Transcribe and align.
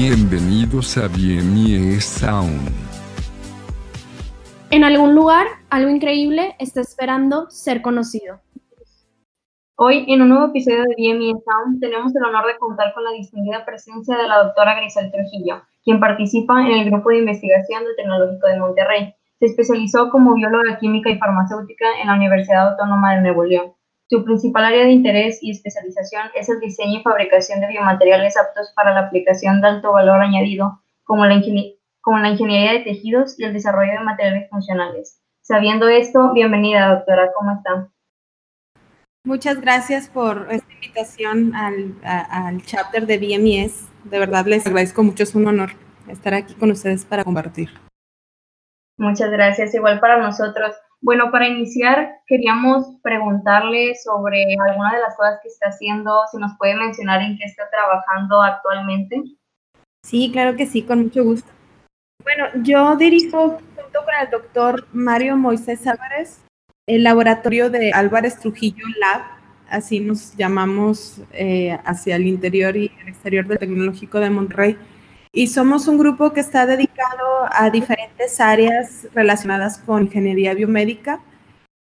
Bienvenidos 0.00 0.96
a 0.96 1.08
BME 1.08 2.00
Sound. 2.00 2.70
En 4.70 4.84
algún 4.84 5.16
lugar, 5.16 5.48
algo 5.70 5.90
increíble 5.90 6.54
está 6.60 6.82
esperando 6.82 7.50
ser 7.50 7.82
conocido. 7.82 8.38
Hoy, 9.74 10.04
en 10.06 10.22
un 10.22 10.28
nuevo 10.28 10.46
episodio 10.50 10.84
de 10.84 10.94
BME 10.96 11.40
Sound, 11.44 11.80
tenemos 11.80 12.14
el 12.14 12.22
honor 12.22 12.46
de 12.46 12.56
contar 12.58 12.94
con 12.94 13.02
la 13.02 13.10
distinguida 13.10 13.64
presencia 13.64 14.16
de 14.16 14.28
la 14.28 14.44
doctora 14.44 14.76
Grisel 14.76 15.10
Trujillo, 15.10 15.62
quien 15.82 15.98
participa 15.98 16.64
en 16.64 16.78
el 16.78 16.90
Grupo 16.92 17.10
de 17.10 17.18
Investigación 17.18 17.82
del 17.82 17.96
Tecnológico 17.96 18.46
de 18.46 18.60
Monterrey. 18.60 19.14
Se 19.40 19.46
especializó 19.46 20.10
como 20.10 20.34
bióloga 20.34 20.78
química 20.78 21.10
y 21.10 21.18
farmacéutica 21.18 21.86
en 22.00 22.06
la 22.06 22.14
Universidad 22.14 22.70
Autónoma 22.70 23.16
de 23.16 23.22
Nuevo 23.22 23.42
León. 23.42 23.72
Su 24.10 24.24
principal 24.24 24.64
área 24.64 24.84
de 24.84 24.92
interés 24.92 25.38
y 25.42 25.50
especialización 25.50 26.30
es 26.34 26.48
el 26.48 26.60
diseño 26.60 27.00
y 27.00 27.02
fabricación 27.02 27.60
de 27.60 27.68
biomateriales 27.68 28.38
aptos 28.38 28.72
para 28.74 28.94
la 28.94 29.00
aplicación 29.00 29.60
de 29.60 29.68
alto 29.68 29.92
valor 29.92 30.22
añadido, 30.22 30.80
como 31.04 31.26
la, 31.26 31.38
como 32.00 32.18
la 32.18 32.30
ingeniería 32.30 32.72
de 32.72 32.80
tejidos 32.80 33.38
y 33.38 33.44
el 33.44 33.52
desarrollo 33.52 33.92
de 33.92 34.00
materiales 34.00 34.48
funcionales. 34.48 35.20
Sabiendo 35.42 35.88
esto, 35.88 36.32
bienvenida, 36.32 36.88
doctora, 36.94 37.30
¿cómo 37.34 37.52
está? 37.52 37.90
Muchas 39.24 39.60
gracias 39.60 40.08
por 40.08 40.48
esta 40.50 40.72
invitación 40.72 41.54
al, 41.54 41.94
al 42.02 42.62
chapter 42.62 43.06
de 43.06 43.18
BMS. 43.18 43.90
De 44.04 44.18
verdad 44.18 44.46
les 44.46 44.66
agradezco 44.66 45.02
mucho, 45.02 45.22
es 45.22 45.34
un 45.34 45.46
honor 45.48 45.72
estar 46.08 46.32
aquí 46.32 46.54
con 46.54 46.70
ustedes 46.70 47.04
para 47.04 47.24
compartir. 47.24 47.68
Muchas 48.96 49.30
gracias, 49.30 49.74
igual 49.74 50.00
para 50.00 50.16
nosotros. 50.16 50.74
Bueno, 51.00 51.30
para 51.30 51.46
iniciar, 51.46 52.20
queríamos 52.26 52.96
preguntarle 53.02 53.94
sobre 53.94 54.56
alguna 54.68 54.94
de 54.94 55.00
las 55.00 55.16
cosas 55.16 55.38
que 55.42 55.48
está 55.48 55.68
haciendo, 55.68 56.22
si 56.30 56.38
nos 56.38 56.52
puede 56.58 56.74
mencionar 56.74 57.22
en 57.22 57.38
qué 57.38 57.44
está 57.44 57.70
trabajando 57.70 58.42
actualmente. 58.42 59.22
Sí, 60.04 60.30
claro 60.32 60.56
que 60.56 60.66
sí, 60.66 60.82
con 60.82 61.02
mucho 61.02 61.22
gusto. 61.22 61.50
Bueno, 62.22 62.46
yo 62.62 62.96
dirijo 62.96 63.58
junto 63.76 64.04
con 64.04 64.14
el 64.20 64.30
doctor 64.30 64.86
Mario 64.92 65.36
Moisés 65.36 65.86
Álvarez 65.86 66.42
el 66.88 67.04
laboratorio 67.04 67.68
de 67.68 67.92
Álvarez 67.92 68.38
Trujillo 68.40 68.84
Lab, 68.98 69.20
así 69.68 70.00
nos 70.00 70.34
llamamos 70.36 71.20
eh, 71.32 71.78
hacia 71.84 72.16
el 72.16 72.26
interior 72.26 72.76
y 72.78 72.90
el 73.02 73.08
exterior 73.08 73.46
del 73.46 73.58
Tecnológico 73.58 74.18
de 74.18 74.30
Monterrey. 74.30 74.78
Y 75.32 75.48
somos 75.48 75.88
un 75.88 75.98
grupo 75.98 76.32
que 76.32 76.40
está 76.40 76.66
dedicado 76.66 77.46
a 77.50 77.70
diferentes 77.70 78.40
áreas 78.40 79.06
relacionadas 79.14 79.78
con 79.78 80.04
ingeniería 80.04 80.54
biomédica. 80.54 81.20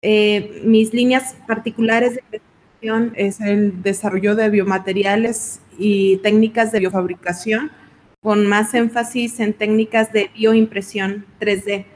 Eh, 0.02 0.62
mis 0.64 0.92
líneas 0.92 1.36
particulares 1.46 2.14
de 2.14 2.22
investigación 2.22 3.12
es 3.16 3.40
el 3.40 3.82
desarrollo 3.82 4.34
de 4.34 4.50
biomateriales 4.50 5.60
y 5.78 6.18
técnicas 6.18 6.72
de 6.72 6.80
biofabricación, 6.80 7.70
con 8.22 8.46
más 8.46 8.74
énfasis 8.74 9.40
en 9.40 9.52
técnicas 9.52 10.12
de 10.12 10.30
bioimpresión 10.34 11.26
3D. 11.40 11.86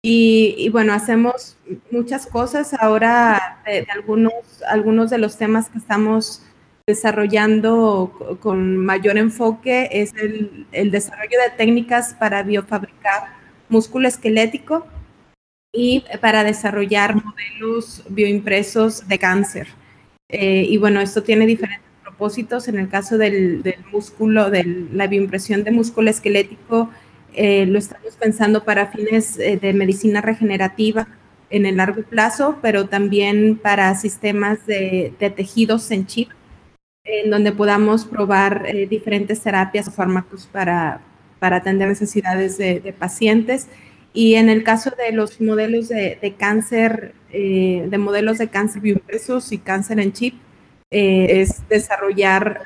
Y, 0.00 0.68
bueno, 0.70 0.92
hacemos 0.92 1.58
muchas 1.90 2.26
cosas 2.26 2.72
ahora 2.72 3.60
de, 3.66 3.84
algunos, 3.92 4.62
algunos 4.68 5.10
de 5.10 5.18
los 5.18 5.36
temas 5.36 5.68
que 5.68 5.78
estamos 5.78 6.42
desarrollando 6.88 8.38
con 8.40 8.78
mayor 8.78 9.18
enfoque 9.18 9.90
es 9.92 10.14
el, 10.14 10.66
desarrollo 10.90 11.38
de 11.44 11.50
técnicas 11.54 12.14
para 12.14 12.42
biofabricar 12.42 13.24
músculo 13.68 14.08
esquelético 14.08 14.86
y 15.70 16.02
para 16.22 16.44
desarrollar 16.44 17.14
modelos 17.14 18.02
bioimpresos 18.08 19.06
de 19.06 19.18
cáncer. 19.18 19.68
Eh, 20.30 20.64
y 20.66 20.78
bueno, 20.78 21.02
esto 21.02 21.22
tiene 21.22 21.44
diferentes 21.44 21.86
propósitos. 22.02 22.68
En 22.68 22.78
el 22.78 22.88
caso 22.88 23.18
del, 23.18 23.62
del 23.62 23.84
músculo, 23.92 24.48
de 24.48 24.64
la 24.90 25.08
bioimpresión 25.08 25.64
de 25.64 25.72
músculo 25.72 26.08
esquelético, 26.08 26.90
eh, 27.34 27.66
lo 27.66 27.78
estamos 27.78 28.16
pensando 28.16 28.64
para 28.64 28.86
fines 28.86 29.38
eh, 29.38 29.58
de 29.60 29.74
medicina 29.74 30.22
regenerativa 30.22 31.06
en 31.50 31.66
el 31.66 31.76
largo 31.76 32.02
plazo, 32.02 32.56
pero 32.62 32.88
también 32.88 33.58
para 33.62 33.94
sistemas 33.94 34.64
de, 34.64 35.12
de 35.20 35.28
tejidos 35.28 35.90
en 35.90 36.06
chip 36.06 36.30
en 37.08 37.30
donde 37.30 37.52
podamos 37.52 38.04
probar 38.04 38.64
eh, 38.66 38.86
diferentes 38.86 39.40
terapias 39.40 39.88
o 39.88 39.90
fármacos 39.90 40.46
para, 40.46 41.00
para 41.38 41.56
atender 41.56 41.88
necesidades 41.88 42.58
de, 42.58 42.94
pacientes. 42.98 43.68
Y 44.12 44.34
en 44.34 44.48
el 44.48 44.62
caso 44.62 44.90
de 44.90 45.12
los 45.12 45.40
modelos 45.40 45.88
de, 45.88 46.34
cáncer, 46.38 47.14
eh, 47.32 47.86
de 47.88 47.98
modelos 47.98 48.38
de 48.38 48.48
cáncer 48.48 48.82
bioimpresos 48.82 49.52
y 49.52 49.58
cáncer 49.58 50.00
en 50.00 50.12
chip, 50.12 50.34
eh, 50.90 51.40
es 51.42 51.68
desarrollar 51.68 52.62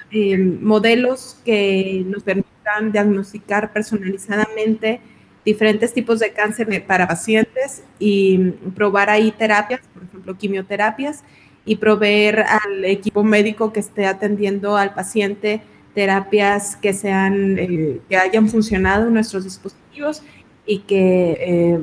modelos 0.60 1.40
que 1.44 2.04
nos 2.06 2.22
permitan 2.22 2.92
diagnosticar 2.92 3.72
personalizadamente 3.72 5.00
diferentes 5.44 5.92
tipos 5.92 6.20
de 6.20 6.32
cáncer 6.32 6.84
para 6.86 7.08
pacientes 7.08 7.82
y 7.98 8.38
probar 8.76 9.10
ahí 9.10 9.32
terapias, 9.32 9.80
por 9.92 10.04
ejemplo, 10.04 10.38
quimioterapias, 10.38 11.24
y 11.64 11.76
proveer 11.76 12.40
al 12.40 12.84
equipo 12.84 13.22
médico 13.22 13.72
que 13.72 13.80
esté 13.80 14.06
atendiendo 14.06 14.76
al 14.76 14.94
paciente 14.94 15.62
terapias 15.94 16.76
que 16.76 16.92
sean 16.92 17.58
eh, 17.58 18.00
que 18.08 18.16
hayan 18.16 18.48
funcionado 18.48 19.08
en 19.08 19.14
nuestros 19.14 19.44
dispositivos 19.44 20.22
y 20.66 20.80
que 20.80 21.36
eh, 21.38 21.80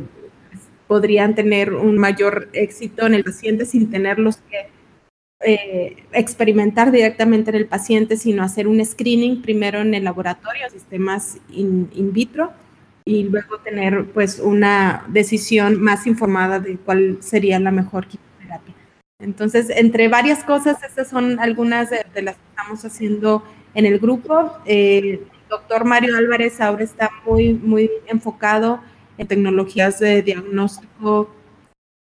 podrían 0.88 1.36
tener 1.36 1.74
un 1.74 1.98
mayor 1.98 2.50
éxito 2.54 3.06
en 3.06 3.14
el 3.14 3.24
paciente 3.24 3.66
sin 3.66 3.92
tenerlos 3.92 4.38
que 4.38 4.70
eh, 5.42 6.04
experimentar 6.12 6.92
directamente 6.92 7.52
en 7.52 7.56
el 7.56 7.68
paciente, 7.68 8.18
sino 8.18 8.44
hacer 8.44 8.68
un 8.68 8.84
screening 8.84 9.42
primero 9.42 9.80
en 9.80 9.94
el 9.94 10.04
laboratorio, 10.04 10.70
sistemas 10.70 11.38
in, 11.52 11.90
in 11.94 12.12
vitro, 12.12 12.52
y 13.06 13.24
luego 13.24 13.58
tener 13.60 14.06
pues 14.14 14.40
una 14.40 15.06
decisión 15.08 15.82
más 15.82 16.08
informada 16.08 16.60
de 16.60 16.78
cuál 16.78 17.20
sería 17.22 17.60
la 17.60 17.72
mejor 17.72 18.08
entonces, 19.20 19.70
entre 19.70 20.08
varias 20.08 20.46
cosas, 20.46 20.82
estas 20.82 21.10
son 21.10 21.42
algunas 21.42 21.90
de, 21.90 22.22
las 22.22 22.36
que 22.36 22.42
estamos 22.50 22.86
haciendo 22.86 23.44
en 23.74 23.86
el 23.86 24.00
grupo. 24.00 24.54
Eh, 24.66 25.00
el 25.00 25.22
doctor 25.50 25.84
Mario 25.84 26.16
Álvarez 26.16 26.62
ahora 26.62 26.86
está 26.86 27.10
muy, 27.26 27.54
muy 27.54 27.90
enfocado 28.08 28.80
en 29.18 29.28
tecnologías 29.28 30.00
de 30.00 30.22
diagnóstico 30.22 31.36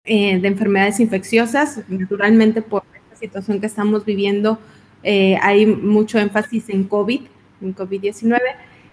eh, 0.04 0.38
de 0.40 0.48
enfermedades 0.48 1.00
infecciosas. 1.00 1.82
Naturalmente, 1.88 2.62
por 2.62 2.84
esta 2.94 3.16
situación 3.16 3.62
que 3.62 3.68
estamos 3.68 4.04
viviendo, 4.04 4.60
eh, 5.02 5.38
hay 5.42 5.66
mucho 5.66 6.20
énfasis 6.20 6.68
en 6.68 6.84
COVID, 6.84 7.22
en 7.62 7.76
COVID-19, 7.76 8.40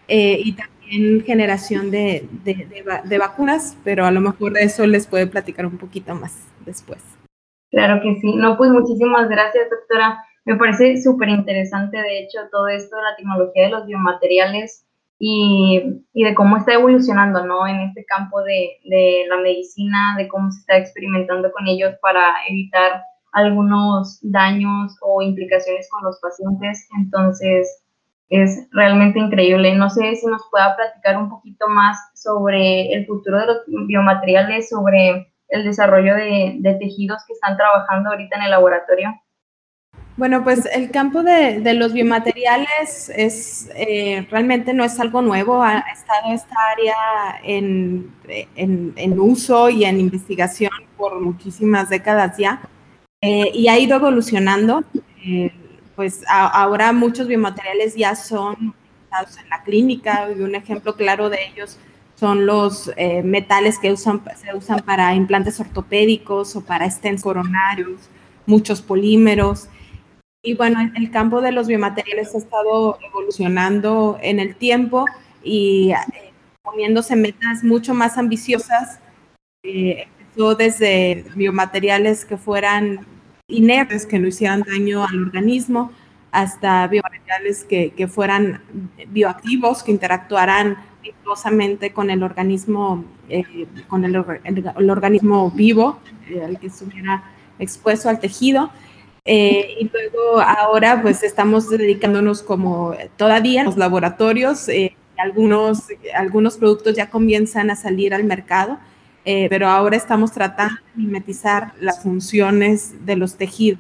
y 0.09 0.53
también 0.53 1.25
generación 1.25 1.91
de, 1.91 2.29
de 2.45 3.19
vacunas, 3.19 3.77
pero 3.83 4.05
a 4.05 4.11
lo 4.13 4.21
mejor 4.21 4.53
de 4.53 4.63
eso 4.63 4.87
les 4.87 5.07
puede 5.07 5.27
platicar 5.27 5.67
un 5.67 5.79
poquito 5.79 6.15
más 6.15 6.35
después. 6.67 7.01
Claro 7.73 8.03
que 8.03 8.15
sí. 8.21 8.37
No, 8.37 8.57
pues 8.57 8.71
muchísimas 8.71 9.29
gracias, 9.29 9.71
doctora. 9.71 10.23
Me 10.45 10.57
parece 10.57 11.01
súper 11.03 11.31
interesante, 11.31 11.97
de 11.97 12.21
hecho, 12.21 12.39
todo 12.51 12.69
esto 12.69 12.97
de 12.97 13.03
la 13.03 13.17
tecnología 13.17 13.65
de 13.65 13.71
los 13.71 13.87
biomateriales 13.87 14.87
y, 15.19 16.03
y, 16.13 16.25
de 16.25 16.35
cómo 16.35 16.57
está 16.57 16.75
evolucionando, 16.75 17.47
¿no? 17.47 17.67
En 17.67 17.81
este 17.81 18.05
campo 18.05 18.43
de, 18.43 18.79
de, 18.85 19.25
la 19.29 19.37
medicina, 19.37 20.17
de 20.19 20.29
cómo 20.29 20.51
se 20.51 20.61
está 20.61 20.77
experimentando 20.77 21.51
con 21.53 21.67
ellos 21.67 21.95
para 22.03 22.35
evitar 22.49 23.03
algunos 23.33 24.19
daños 24.21 24.99
o 25.01 25.23
implicaciones 25.23 25.89
con 25.91 26.03
los 26.05 26.19
pacientes. 26.21 26.89
Entonces, 26.99 27.85
es 28.29 28.69
realmente 28.73 29.19
increíble. 29.19 29.75
No 29.77 29.89
sé 29.89 30.17
si 30.17 30.27
nos 30.27 30.43
pueda 30.51 30.77
platicar 30.77 31.17
un 31.17 31.31
poquito 31.31 31.69
más 31.69 31.97
sobre 32.15 32.93
el 32.93 33.07
futuro 33.07 33.39
de 33.39 33.47
los 33.47 33.59
biomateriales, 33.87 34.69
sobre 34.69 35.32
el 35.53 35.65
desarrollo 35.65 36.15
de, 36.17 36.77
tejidos 36.81 37.23
que 37.27 37.35
están 37.35 37.57
trabajando 37.57 38.11
ahorita 38.11 38.37
en 38.37 38.43
el 38.43 38.51
laboratorio? 38.51 39.15
Bueno, 40.17 40.43
pues 40.43 40.67
el 40.73 40.91
campo 40.91 41.23
de, 41.23 41.75
los 41.75 41.93
biomateriales 41.93 43.11
es 43.15 43.71
eh, 43.77 44.27
realmente 44.31 44.73
no 44.73 44.83
es 44.83 44.99
algo 44.99 45.21
nuevo, 45.21 45.63
ha 45.63 45.79
estado 45.93 46.33
esta 46.33 46.55
área 46.73 47.41
en, 47.43 48.11
uso 49.19 49.69
y 49.69 49.85
en 49.85 50.01
investigación 50.01 50.71
por 50.97 51.21
muchísimas 51.21 51.91
décadas 51.91 52.37
ya 52.39 52.61
eh, 53.21 53.51
y 53.55 53.69
ha 53.69 53.79
ido 53.79 53.97
evolucionando. 53.97 54.85
Eh, 55.25 55.53
pues 55.95 56.25
ahora 56.27 56.93
muchos 56.93 57.29
biomateriales 57.29 57.95
ya 57.95 58.17
son 58.17 58.75
utilizados 58.75 59.39
en 59.39 59.49
la 59.51 59.63
clínica 59.63 60.29
y 60.35 60.41
un 60.41 60.55
ejemplo 60.55 60.97
claro 60.97 61.29
de 61.29 61.39
ellos 61.45 61.79
son 62.23 62.47
los 62.47 62.89
eh, 62.97 63.21
metales 63.25 63.81
que 63.81 63.97
se 63.97 64.55
usan 64.55 64.79
para 64.87 65.13
implantes 65.17 65.59
ortopédicos 65.59 66.55
o 66.55 66.61
para 66.61 66.89
stents 66.89 67.25
coronarios, 67.25 67.99
muchos 68.47 68.81
polímeros. 68.81 69.69
Y 70.41 70.55
bueno, 70.55 70.79
el 70.95 71.11
campo 71.11 71.41
de 71.41 71.51
los 71.51 71.67
biomateriales 71.67 72.33
ha 72.37 72.39
estado 72.39 72.97
evolucionando 73.05 74.21
en 74.23 74.39
el 74.39 74.55
tiempo 74.55 75.07
y 75.43 75.91
eh, 75.91 76.33
poniéndose 76.63 77.17
metas 77.17 77.65
mucho 77.65 77.93
más 77.93 78.17
ambiciosas. 78.17 79.01
Eh, 79.65 80.07
empezó 80.21 80.55
desde 80.55 81.25
biomateriales 81.35 82.25
que 82.25 82.37
fueran 82.37 83.05
inertes, 83.49 84.07
que 84.07 84.21
no 84.21 84.29
hicieran 84.29 84.63
daño 84.63 85.05
al 85.05 85.25
organismo, 85.25 85.91
hasta 86.31 86.87
biomateriales 86.87 87.65
que, 87.65 87.91
que 87.91 88.07
fueran 88.07 88.63
bioactivos, 89.09 89.83
que 89.83 89.91
interactuaran 89.91 90.92
virtuosamente 91.03 91.93
con 91.93 92.11
el 92.11 92.23
organismo, 92.23 93.05
eh, 93.29 93.45
con 93.89 94.05
el, 94.05 94.17
organismo 94.17 95.51
vivo, 95.51 95.99
eh, 96.29 96.43
al 96.43 96.59
que 96.59 96.69
estuviera 96.69 97.25
expuesto 97.59 98.09
al 98.09 98.21
tejido. 98.21 98.71
Eh, 99.25 99.77
y 99.81 99.89
luego 99.89 100.41
ahora 100.41 101.01
pues 101.01 101.23
estamos 101.23 101.69
dedicándonos 101.71 102.43
como 102.43 102.95
todavía 103.17 103.61
en 103.61 103.67
los 103.67 103.77
laboratorios, 103.77 104.69
algunos, 105.17 105.85
algunos 106.15 106.57
productos 106.57 106.97
ya 106.97 107.09
comienzan 107.09 107.71
a 107.71 107.77
salir 107.77 108.15
al 108.15 108.25
mercado, 108.25 108.79
pero 109.25 109.69
ahora 109.69 109.97
estamos 109.97 110.33
tratando 110.33 110.75
de 110.75 111.03
mimetizar 111.03 111.73
las 111.79 112.03
funciones 112.03 113.07
de 113.07 113.15
los 113.15 113.37
tejidos, 113.37 113.79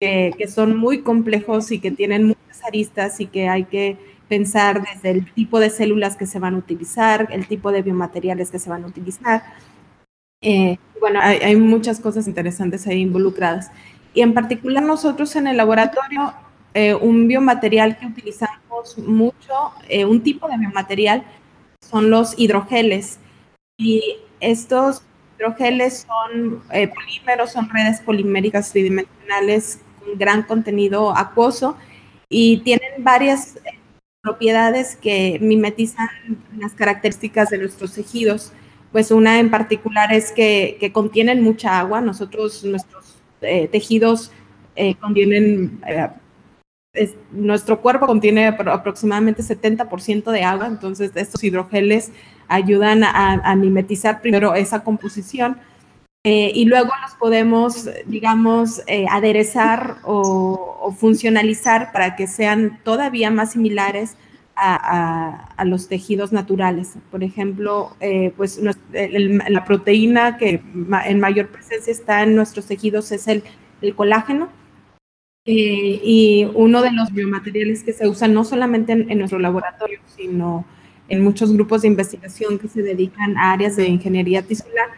que 0.00 0.48
son 0.52 0.76
muy 0.76 1.02
complejos 1.02 1.70
y 1.70 1.78
que 1.78 1.92
tienen 1.92 2.26
muchas 2.26 2.64
aristas 2.66 3.20
y 3.20 3.26
que 3.26 3.48
hay 3.48 3.62
que 3.62 3.96
pensar 4.28 4.82
desde 4.82 5.10
el 5.10 5.32
tipo 5.32 5.60
de 5.60 5.70
células 5.70 6.16
que 6.16 6.26
se 6.26 6.38
van 6.38 6.54
a 6.54 6.58
utilizar, 6.58 7.28
el 7.30 7.46
tipo 7.46 7.72
de 7.72 7.82
biomateriales 7.82 8.50
que 8.50 8.58
se 8.58 8.70
van 8.70 8.84
a 8.84 8.86
utilizar. 8.86 9.42
Eh, 10.40 10.78
bueno, 11.00 11.20
hay, 11.22 11.56
muchas 11.56 12.00
cosas 12.00 12.26
interesantes 12.26 12.86
ahí 12.86 13.00
involucradas. 13.00 13.70
Y 14.14 14.22
en 14.22 14.34
particular 14.34 14.82
nosotros 14.82 15.36
en 15.36 15.46
el 15.46 15.56
laboratorio, 15.56 16.34
eh, 16.74 16.94
un 16.94 17.28
biomaterial 17.28 17.98
que 17.98 18.06
utilizamos 18.06 18.98
mucho, 18.98 19.72
eh, 19.88 20.04
un 20.04 20.22
tipo 20.22 20.48
de 20.48 20.58
biomaterial, 20.58 21.24
son 21.80 22.10
los 22.10 22.38
hidrogeles. 22.38 23.18
Y 23.76 24.16
estos 24.40 25.02
hidrogeles 25.38 26.06
son 26.06 26.62
polímeros, 26.68 27.52
son 27.52 27.68
redes 27.70 28.00
poliméricas 28.00 28.70
tridimensionales 28.70 29.80
con 29.98 30.18
gran 30.18 30.42
contenido 30.42 31.16
acuoso 31.16 31.76
y 32.28 32.58
tienen 32.58 33.04
varias 33.04 33.58
propiedades 34.22 34.94
que 34.96 35.38
mimetizan 35.40 36.08
las 36.56 36.72
características 36.74 37.50
de 37.50 37.58
nuestros 37.58 37.92
tejidos. 37.92 38.52
Pues 38.92 39.10
una 39.10 39.40
en 39.40 39.50
particular 39.50 40.12
es 40.12 40.32
que, 40.32 40.90
contienen 40.92 41.42
mucha 41.42 41.78
agua. 41.80 42.00
Nosotros, 42.00 42.64
nuestros 42.64 43.16
eh, 43.40 43.66
tejidos 43.68 44.30
eh, 44.76 44.94
contienen, 44.94 45.80
eh, 45.86 46.08
nuestro 47.32 47.80
cuerpo 47.80 48.06
contiene 48.06 48.46
aproximadamente 48.46 49.42
70% 49.42 50.30
de 50.30 50.44
agua, 50.44 50.66
entonces 50.66 51.10
estos 51.14 51.42
hidrogeles 51.42 52.12
ayudan 52.48 53.02
a, 53.02 53.56
mimetizar 53.56 54.20
primero 54.20 54.54
esa 54.54 54.84
composición 54.84 55.56
y 56.24 56.64
luego 56.66 56.90
los 57.02 57.14
podemos, 57.16 57.88
digamos, 58.06 58.80
aderezar 59.10 59.96
o, 60.04 60.78
o 60.80 60.92
funcionalizar 60.92 61.90
para 61.92 62.14
que 62.14 62.26
sean 62.26 62.80
todavía 62.84 63.30
más 63.30 63.52
similares 63.52 64.16
a, 64.56 65.64
los 65.64 65.88
tejidos 65.88 66.32
naturales. 66.32 66.94
Por 67.10 67.22
ejemplo, 67.22 67.96
eh, 68.00 68.32
pues 68.36 68.60
la 68.62 69.64
proteína 69.64 70.36
que 70.36 70.62
en 71.06 71.20
mayor 71.20 71.48
presencia 71.48 71.90
está 71.90 72.22
en 72.22 72.36
nuestros 72.36 72.66
tejidos 72.66 73.12
es 73.12 73.28
el, 73.28 73.42
colágeno. 73.96 74.48
Eh, 75.44 76.00
y 76.04 76.48
uno 76.54 76.82
de 76.82 76.92
los 76.92 77.12
biomateriales 77.12 77.82
que 77.82 77.92
se 77.92 78.06
usan 78.06 78.32
no 78.32 78.44
solamente 78.44 78.92
en, 78.92 79.18
nuestro 79.18 79.40
laboratorio, 79.40 79.98
sino 80.16 80.64
en 81.08 81.22
muchos 81.24 81.52
grupos 81.52 81.82
de 81.82 81.88
investigación 81.88 82.60
que 82.60 82.68
se 82.68 82.82
dedican 82.82 83.36
a 83.36 83.52
áreas 83.52 83.74
de 83.74 83.88
ingeniería 83.88 84.42
tisular, 84.42 84.88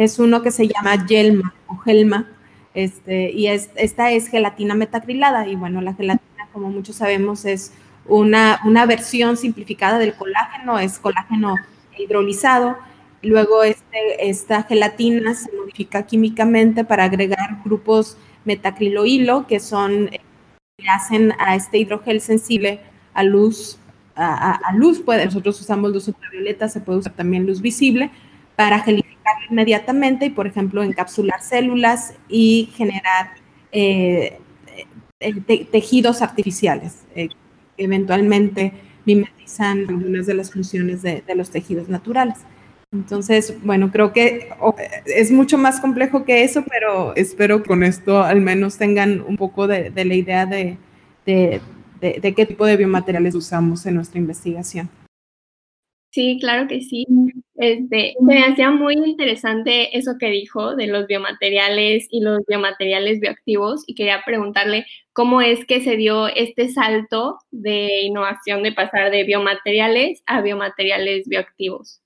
es 0.00 0.18
uno 0.18 0.40
que 0.40 0.50
se 0.50 0.66
llama 0.66 1.04
GELMA 1.06 1.52
o 1.66 1.76
GELMA, 1.76 2.26
este, 2.72 3.32
y 3.32 3.48
es, 3.48 3.68
esta 3.76 4.10
es 4.12 4.28
gelatina 4.28 4.74
metacrilada, 4.74 5.46
y 5.46 5.56
bueno, 5.56 5.82
la 5.82 5.92
gelatina, 5.92 6.48
como 6.54 6.70
muchos 6.70 6.96
sabemos, 6.96 7.44
es 7.44 7.74
una, 8.06 8.60
una 8.64 8.86
versión 8.86 9.36
simplificada 9.36 9.98
del 9.98 10.14
colágeno, 10.14 10.78
es 10.78 10.98
colágeno 10.98 11.54
hidrolizado, 11.98 12.78
luego 13.20 13.62
este, 13.62 14.30
esta 14.30 14.62
gelatina 14.62 15.34
se 15.34 15.54
modifica 15.54 16.06
químicamente 16.06 16.82
para 16.82 17.04
agregar 17.04 17.60
grupos 17.62 18.16
metacrilohilo, 18.46 19.46
que 19.46 19.60
son, 19.60 20.08
que 20.78 20.88
hacen 20.88 21.34
a 21.38 21.56
este 21.56 21.76
hidrogel 21.76 22.22
sensible 22.22 22.80
a 23.12 23.22
luz, 23.22 23.78
a, 24.16 24.72
luz, 24.74 25.00
puede, 25.00 25.26
nosotros 25.26 25.60
usamos 25.60 25.92
luz 25.92 26.08
ultravioleta, 26.08 26.70
se 26.70 26.80
puede 26.80 27.00
usar 27.00 27.12
también 27.12 27.46
luz 27.46 27.60
visible, 27.60 28.10
para 28.60 28.80
gelificarlo 28.80 29.46
inmediatamente 29.50 30.26
y, 30.26 30.30
por 30.30 30.46
ejemplo, 30.46 30.82
encapsular 30.82 31.40
células 31.40 32.12
y 32.28 32.68
generar 32.74 33.30
eh, 33.72 34.38
eh, 35.18 35.64
tejidos 35.72 36.20
artificiales 36.20 37.06
eh, 37.14 37.28
que 37.28 37.84
eventualmente 37.84 38.74
mimetizan 39.06 39.86
algunas 39.88 40.26
de 40.26 40.34
las 40.34 40.52
funciones 40.52 41.00
de, 41.00 41.24
los 41.34 41.48
tejidos 41.48 41.88
naturales. 41.88 42.36
Entonces, 42.92 43.54
bueno, 43.62 43.90
creo 43.90 44.12
que 44.12 44.50
es 45.06 45.32
mucho 45.32 45.56
más 45.56 45.80
complejo 45.80 46.26
que 46.26 46.44
eso, 46.44 46.62
pero 46.68 47.16
espero 47.16 47.62
que 47.62 47.68
con 47.68 47.82
esto 47.82 48.22
al 48.22 48.42
menos 48.42 48.76
tengan 48.76 49.22
un 49.22 49.38
poco 49.38 49.68
de, 49.68 49.90
la 50.04 50.14
idea 50.14 50.44
de, 50.44 50.76
de 51.24 52.34
qué 52.36 52.44
tipo 52.44 52.66
de 52.66 52.76
biomateriales 52.76 53.34
usamos 53.34 53.86
en 53.86 53.94
nuestra 53.94 54.20
investigación. 54.20 54.90
Sí, 56.12 56.38
claro 56.40 56.66
que 56.66 56.80
sí. 56.80 57.06
Este, 57.54 58.14
me 58.20 58.42
hacía 58.42 58.70
muy 58.70 58.94
interesante 58.94 59.96
eso 59.96 60.16
que 60.18 60.28
dijo 60.28 60.74
de 60.74 60.88
los 60.88 61.06
biomateriales 61.06 62.08
y 62.10 62.20
los 62.20 62.40
biomateriales 62.48 63.20
bioactivos 63.20 63.84
y 63.86 63.94
quería 63.94 64.22
preguntarle 64.26 64.86
cómo 65.12 65.40
es 65.40 65.64
que 65.66 65.80
se 65.80 65.96
dio 65.96 66.26
este 66.26 66.68
salto 66.68 67.38
de 67.52 68.02
innovación 68.02 68.64
de 68.64 68.72
pasar 68.72 69.12
de 69.12 69.22
biomateriales 69.22 70.22
a 70.26 70.40
biomateriales 70.40 71.28
bioactivos. 71.28 72.00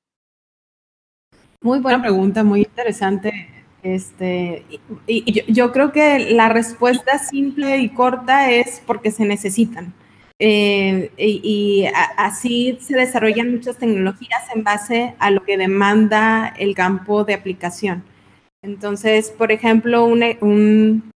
Muy 1.62 1.78
buena 1.78 2.02
pregunta, 2.02 2.44
muy 2.44 2.60
interesante. 2.60 3.48
Este, 3.82 4.64
y, 5.06 5.50
yo 5.50 5.72
creo 5.72 5.92
que 5.92 6.18
la 6.18 6.50
respuesta 6.50 7.18
simple 7.18 7.78
y 7.78 7.88
corta 7.88 8.50
es 8.50 8.82
porque 8.86 9.10
se 9.10 9.24
necesitan. 9.24 9.94
Eh, 10.40 11.12
y, 11.16 11.86
así 12.16 12.76
se 12.80 12.96
desarrollan 12.96 13.52
muchas 13.52 13.78
tecnologías 13.78 14.42
en 14.54 14.64
base 14.64 15.14
a 15.18 15.30
lo 15.30 15.44
que 15.44 15.56
demanda 15.56 16.52
el 16.58 16.74
campo 16.74 17.24
de 17.24 17.34
aplicación. 17.34 18.02
Entonces, 18.62 19.30
por 19.30 19.52
ejemplo, 19.52 20.04
un, 20.04 21.10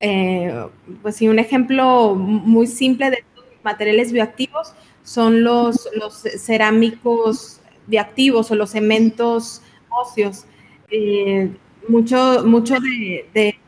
eh, 0.00 0.66
pues 1.02 1.16
sí, 1.16 1.28
un 1.28 1.38
ejemplo 1.38 2.14
muy 2.14 2.66
simple 2.66 3.10
de 3.10 3.24
materiales 3.62 4.12
bioactivos 4.12 4.74
son 5.02 5.42
los, 5.44 5.88
los 5.94 6.22
cerámicos 6.22 7.60
bioactivos 7.86 8.50
o 8.50 8.54
los 8.54 8.70
cementos 8.70 9.62
óseos. 9.90 10.46
Eh, 10.90 11.50
mucho 11.88 12.44
mucho 12.44 12.74
de, 12.78 13.26
de, 13.34 13.58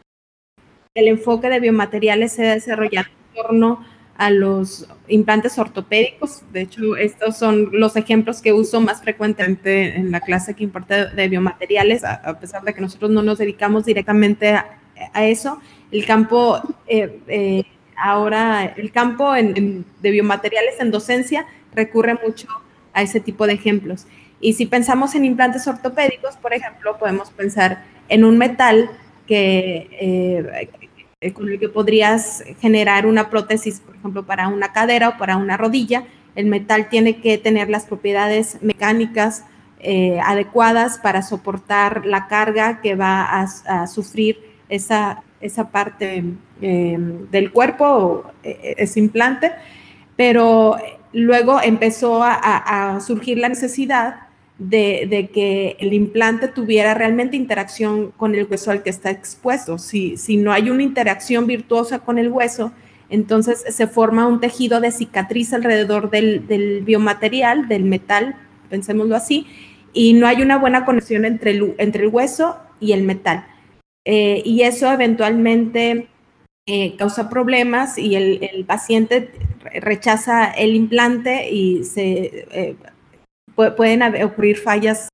el 0.95 1.09
enfoque 1.09 1.49
de 1.49 1.61
biomateriales 1.61 2.33
se 2.33 2.49
ha 2.49 2.55
desarrollado 2.55 3.09
en 3.09 3.43
torno 3.43 3.94
a 4.17 4.31
los 4.31 4.89
implantes 5.09 5.59
ortopédicos. 5.59 6.43
De 6.53 6.63
hecho, 6.63 6.97
estos 6.97 7.37
son 7.37 7.71
los 7.73 7.97
ejemplos 7.97 8.41
que 8.41 8.53
uso 8.53 8.81
más 8.81 9.03
frecuentemente 9.03 9.97
en 9.97 10.11
la 10.11 10.21
clase 10.21 10.55
que 10.55 10.65
importa 10.65 11.07
de 11.07 11.29
biomateriales, 11.29 12.05
a, 12.05 12.39
pesar 12.39 12.63
de 12.63 12.75
que 12.75 12.81
nosotros 12.81 13.11
no 13.11 13.23
nos 13.23 13.39
dedicamos 13.39 13.85
directamente 13.85 14.53
a, 14.53 14.79
eso. 15.25 15.61
El 15.91 16.07
campo, 16.07 16.61
eh, 16.87 17.21
eh, 17.27 17.65
ahora, 17.97 18.65
el 18.65 18.93
campo 18.93 19.33
de 19.33 20.11
biomateriales 20.11 20.81
en 20.81 20.91
docencia 20.91 21.47
recurre 21.75 22.15
mucho 22.25 22.47
a 22.93 23.03
ese 23.03 23.21
tipo 23.21 23.47
de 23.47 23.55
ejemplos. 23.55 24.07
Y 24.41 24.53
si 24.53 24.67
pensamos 24.67 25.15
en 25.15 25.25
implantes 25.25 25.67
ortopédicos, 25.67 26.37
por 26.37 26.55
ejemplo, 26.55 26.99
podemos 26.99 27.31
pensar 27.31 27.85
en 28.09 28.25
un 28.25 28.39
metal 28.39 28.91
que, 29.27 29.89
eh, 30.01 30.69
eh, 31.25 31.33
con 31.33 31.49
el 31.49 31.59
que 31.59 31.71
podrías 31.71 32.45
generar 32.61 33.07
una 33.07 33.31
prótesis, 33.31 33.81
por 33.81 33.97
ejemplo, 33.97 34.27
para 34.27 34.49
una 34.49 34.75
cadera 34.75 35.09
o 35.09 35.17
para 35.17 35.39
una 35.39 35.57
rodilla. 35.57 36.05
El 36.37 36.45
metal 36.45 36.91
tiene 36.91 37.23
que 37.23 37.39
tener 37.39 37.71
las 37.71 37.87
propiedades 37.87 38.59
mecánicas 38.61 39.47
eh, 39.81 40.21
adecuadas 40.23 40.99
para 40.99 41.23
soportar 41.23 42.05
la 42.05 42.27
carga 42.27 42.83
que 42.83 42.95
va 42.95 43.41
a, 43.41 43.87
sufrir 43.87 44.39
esa, 44.69 45.23
esa 45.41 45.71
parte 45.71 46.25
eh, 46.61 46.99
del 47.31 47.53
cuerpo, 47.53 48.31
ese 48.43 49.01
implante, 49.01 49.53
pero 50.17 50.77
luego 51.15 51.59
empezó 51.63 52.23
a 52.23 52.99
surgir 53.01 53.39
la 53.39 53.49
necesidad 53.49 54.24
de, 54.59 55.31
que 55.33 55.77
el 55.81 55.93
implante 55.93 56.49
tuviera 56.49 56.95
realmente 56.95 57.37
interacción 57.37 58.13
con 58.13 58.35
el 58.35 58.47
hueso 58.49 58.71
al 58.71 58.83
que 58.83 58.91
está 58.91 59.11
expuesto. 59.11 59.79
Si, 59.79 60.17
si 60.17 60.37
no 60.37 60.53
hay 60.53 60.71
una 60.71 60.83
interacción 60.83 61.47
virtuosa 61.47 62.01
con 62.01 62.19
el 62.19 62.31
hueso, 62.31 62.73
entonces 63.11 63.65
se 63.69 63.87
forma 63.87 64.27
un 64.27 64.41
tejido 64.41 64.81
de 64.81 64.91
cicatriz 64.91 65.53
alrededor 65.53 66.11
del, 66.11 66.83
biomaterial, 66.85 67.69
del 67.69 67.85
metal, 67.85 68.37
pensémoslo 68.71 69.17
así, 69.17 69.47
y 69.93 70.15
no 70.15 70.27
hay 70.27 70.43
una 70.43 70.59
buena 70.59 70.85
conexión 70.85 71.25
entre 71.25 71.53
el, 71.53 71.75
entre 71.79 72.05
el 72.05 72.09
hueso 72.09 72.57
y 72.81 72.93
el 72.93 73.03
metal. 73.03 73.47
Eh, 74.05 74.43
y 74.45 74.63
eso 74.63 74.91
eventualmente 74.93 76.09
eh, 76.67 76.97
causa 76.97 77.29
problemas 77.29 77.99
y 77.99 78.17
el, 78.17 78.65
paciente 78.67 79.31
rechaza 79.81 80.51
el 80.51 80.75
implante 80.75 81.51
y 81.51 81.85
se 81.85 82.47
eh, 82.51 82.77
pueden 83.55 84.03
ocurrir 84.23 84.59
fallas 84.59 85.09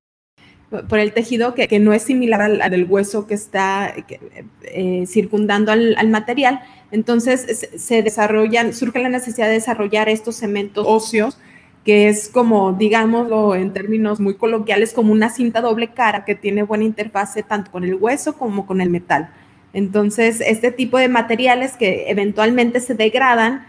por 0.88 1.00
el 1.00 1.12
tejido 1.12 1.54
que, 1.54 1.78
no 1.80 1.92
es 1.92 2.02
similar 2.02 2.40
al, 2.40 2.70
del 2.70 2.84
hueso 2.84 3.26
que 3.26 3.34
está 3.34 3.92
eh, 4.62 5.04
circundando 5.06 5.72
al, 5.72 6.08
material. 6.08 6.60
Entonces 6.92 7.68
se 7.76 8.02
desarrollan, 8.02 8.72
surge 8.72 9.00
la 9.00 9.08
necesidad 9.08 9.48
de 9.48 9.54
desarrollar 9.54 10.08
estos 10.08 10.36
cementos 10.36 10.84
óseos, 10.88 11.38
que 11.84 12.08
es 12.08 12.28
como, 12.28 12.72
digámoslo 12.72 13.54
en 13.56 13.72
términos 13.72 14.20
muy 14.20 14.34
coloquiales, 14.34 14.92
como 14.92 15.12
una 15.12 15.30
cinta 15.30 15.60
doble 15.60 15.88
cara 15.92 16.24
que 16.24 16.34
tiene 16.34 16.62
buena 16.62 16.84
interfase 16.84 17.42
tanto 17.42 17.70
con 17.70 17.84
el 17.84 17.94
hueso 17.94 18.36
como 18.36 18.66
con 18.66 18.80
el 18.80 18.90
metal. 18.90 19.30
Entonces, 19.72 20.40
este 20.40 20.72
tipo 20.72 20.98
de 20.98 21.08
materiales 21.08 21.76
que 21.76 22.10
eventualmente 22.10 22.80
se 22.80 22.94
degradan 22.94 23.66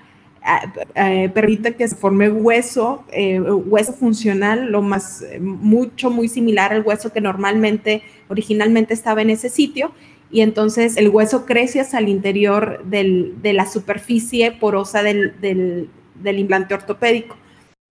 eh, 0.96 1.30
permite 1.32 1.76
que 1.76 1.88
se 1.88 1.96
forme 1.96 2.30
hueso, 2.32 3.06
eh, 3.12 3.40
hueso 3.40 3.94
funcional, 3.94 4.72
lo 4.72 4.82
más, 4.82 5.22
eh, 5.22 5.40
mucho, 5.40 6.10
muy 6.10 6.28
similar 6.28 6.74
al 6.74 6.82
hueso 6.82 7.14
que 7.14 7.22
normalmente, 7.22 8.02
originalmente 8.28 8.96
estaba 8.96 9.22
en 9.22 9.30
ese 9.30 9.50
sitio, 9.50 9.92
y 10.32 10.42
entonces 10.42 10.98
el 10.98 11.10
hueso 11.10 11.46
crece 11.46 11.82
hacia 11.82 12.00
el 12.00 12.10
interior 12.10 12.84
de 12.86 13.54
la 13.54 13.68
superficie 13.68 14.52
porosa 14.52 15.04
del, 15.04 15.90
implante 16.24 16.74
ortopédico. 16.74 17.38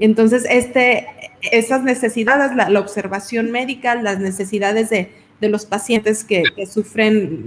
Entonces, 0.00 0.44
este, 0.50 1.06
esas 1.52 1.84
necesidades, 1.84 2.56
la, 2.56 2.80
observación 2.80 3.52
médica, 3.52 3.94
las 3.94 4.18
necesidades 4.18 4.90
de, 4.90 5.10
los 5.40 5.66
pacientes 5.66 6.24
que, 6.24 6.42
sufren 6.66 7.44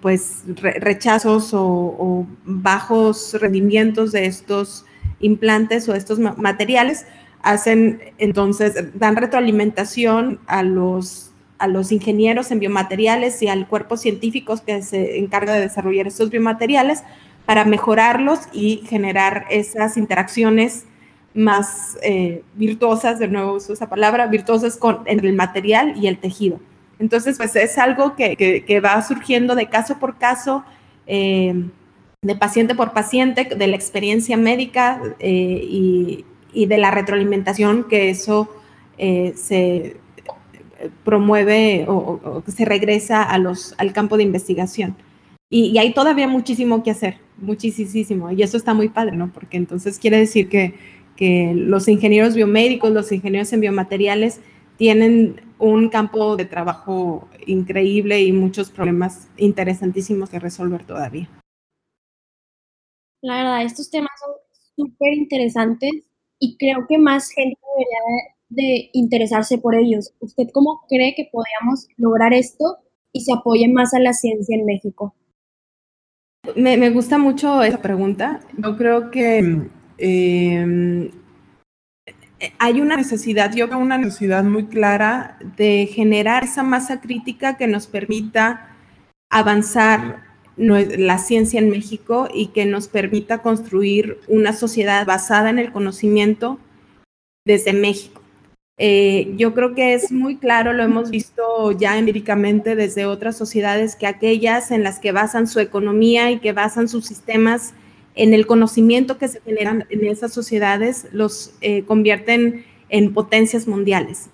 pues 0.00 0.42
rechazos 0.56 1.50
o, 1.52 2.26
bajos 2.44 3.34
rendimientos 3.40 4.12
de 4.12 4.26
estos 4.26 4.84
implantes 5.20 5.88
o 5.88 5.94
estos 5.94 6.18
materiales, 6.18 7.06
hacen 7.42 8.00
entonces, 8.18 8.74
dan 8.98 9.16
retroalimentación 9.16 10.40
a 10.46 10.62
los, 10.62 11.30
a 11.58 11.68
los 11.68 11.92
ingenieros 11.92 12.50
en 12.50 12.60
biomateriales 12.60 13.40
y 13.42 13.48
al 13.48 13.66
cuerpo 13.68 13.96
científico 13.96 14.54
que 14.64 14.82
se 14.82 15.18
encarga 15.18 15.54
de 15.54 15.60
desarrollar 15.60 16.06
estos 16.06 16.30
biomateriales 16.30 17.02
para 17.46 17.64
mejorarlos 17.64 18.40
y 18.52 18.82
generar 18.86 19.46
esas 19.50 19.96
interacciones 19.96 20.86
más 21.34 21.98
eh, 22.02 22.42
virtuosas, 22.54 23.18
de 23.18 23.28
nuevo 23.28 23.54
uso 23.54 23.72
esa 23.72 23.88
palabra, 23.88 24.26
virtuosas 24.26 24.76
con 24.76 25.00
el 25.06 25.32
material 25.34 25.94
y 25.96 26.06
el 26.06 26.18
tejido. 26.18 26.60
Entonces, 26.98 27.36
pues 27.36 27.56
es 27.56 27.78
algo 27.78 28.14
que, 28.16 28.80
va 28.84 29.02
surgiendo 29.02 29.54
de 29.54 29.66
caso 29.68 29.98
por 29.98 30.18
caso, 30.18 30.64
eh, 31.06 31.68
de 32.22 32.36
paciente 32.36 32.74
por 32.74 32.92
paciente, 32.92 33.44
de 33.44 33.66
la 33.66 33.76
experiencia 33.76 34.36
médica 34.36 35.00
eh, 35.18 36.24
y, 36.52 36.66
de 36.66 36.78
la 36.78 36.92
retroalimentación 36.92 37.84
que 37.84 38.10
eso 38.10 38.48
eh, 38.96 39.32
se 39.36 39.96
promueve 41.02 41.84
o, 41.88 42.42
se 42.46 42.64
regresa 42.64 43.22
al 43.22 43.92
campo 43.92 44.16
de 44.16 44.22
investigación. 44.22 44.96
Y, 45.50 45.76
hay 45.78 45.92
todavía 45.92 46.28
muchísimo 46.28 46.82
que 46.82 46.92
hacer, 46.92 47.18
muchísimo. 47.38 48.30
Y 48.30 48.42
eso 48.42 48.56
está 48.56 48.72
muy 48.72 48.88
padre, 48.88 49.16
¿no? 49.16 49.32
Porque 49.32 49.56
entonces 49.56 49.98
quiere 49.98 50.18
decir 50.18 50.48
que 50.48 51.52
los 51.54 51.88
ingenieros 51.88 52.34
biomédicos, 52.34 52.92
los 52.92 53.10
ingenieros 53.10 53.52
en 53.52 53.60
biomateriales, 53.60 54.40
tienen 54.76 55.40
un 55.58 55.88
campo 55.88 56.36
de 56.36 56.44
trabajo 56.44 57.28
increíble 57.46 58.22
y 58.22 58.32
muchos 58.32 58.70
problemas 58.70 59.28
interesantísimos 59.36 60.30
que 60.30 60.38
resolver 60.38 60.84
todavía. 60.84 61.28
La 63.22 63.36
verdad, 63.36 63.62
estos 63.62 63.90
temas 63.90 64.10
son 64.20 64.34
súper 64.76 65.14
interesantes 65.14 65.92
y 66.38 66.56
creo 66.58 66.86
que 66.88 66.98
más 66.98 67.30
gente 67.30 67.58
debería 67.76 68.34
de 68.50 68.90
interesarse 68.92 69.58
por 69.58 69.74
ellos. 69.74 70.12
¿Usted 70.20 70.48
cómo 70.52 70.82
cree 70.88 71.14
que 71.14 71.28
podríamos 71.32 71.88
lograr 71.96 72.34
esto 72.34 72.78
y 73.12 73.20
se 73.20 73.32
apoye 73.32 73.68
más 73.68 73.94
a 73.94 74.00
la 74.00 74.12
ciencia 74.12 74.56
en 74.56 74.66
México? 74.66 75.14
Me, 76.56 76.76
me 76.76 76.90
gusta 76.90 77.16
mucho 77.16 77.62
esa 77.62 77.80
pregunta. 77.80 78.40
Yo 78.58 78.76
creo 78.76 79.10
que 79.10 79.70
eh, 79.96 81.10
hay 82.58 82.80
una 82.80 82.96
necesidad, 82.96 83.54
yo 83.54 83.68
veo 83.68 83.78
una 83.78 83.98
necesidad 83.98 84.44
muy 84.44 84.66
clara 84.66 85.38
de 85.56 85.88
generar 85.92 86.44
esa 86.44 86.62
masa 86.62 87.00
crítica 87.00 87.56
que 87.56 87.66
nos 87.66 87.86
permita 87.86 88.68
avanzar 89.30 90.22
la 90.56 91.18
ciencia 91.18 91.58
en 91.58 91.70
México 91.70 92.28
y 92.32 92.48
que 92.48 92.64
nos 92.64 92.88
permita 92.88 93.38
construir 93.38 94.18
una 94.28 94.52
sociedad 94.52 95.04
basada 95.04 95.50
en 95.50 95.58
el 95.58 95.72
conocimiento 95.72 96.58
desde 97.44 97.72
México. 97.72 98.22
Eh, 98.76 99.32
yo 99.36 99.54
creo 99.54 99.74
que 99.74 99.94
es 99.94 100.10
muy 100.10 100.36
claro, 100.36 100.72
lo 100.72 100.82
hemos 100.82 101.10
visto 101.10 101.72
ya 101.72 101.96
empíricamente 101.96 102.74
desde 102.74 103.06
otras 103.06 103.36
sociedades, 103.36 103.94
que 103.94 104.06
aquellas 104.06 104.70
en 104.70 104.82
las 104.82 104.98
que 104.98 105.12
basan 105.12 105.46
su 105.46 105.60
economía 105.60 106.30
y 106.30 106.40
que 106.40 106.52
basan 106.52 106.88
sus 106.88 107.06
sistemas 107.06 107.74
en 108.14 108.32
el 108.32 108.46
conocimiento 108.46 109.18
que 109.18 109.28
se 109.28 109.40
generan 109.40 109.86
en 109.90 110.06
esas 110.06 110.32
sociedades, 110.32 111.08
los 111.12 111.54
eh, 111.60 111.82
convierten 111.84 112.64
en 112.88 113.12
potencias 113.12 113.66
mundiales. 113.66 114.30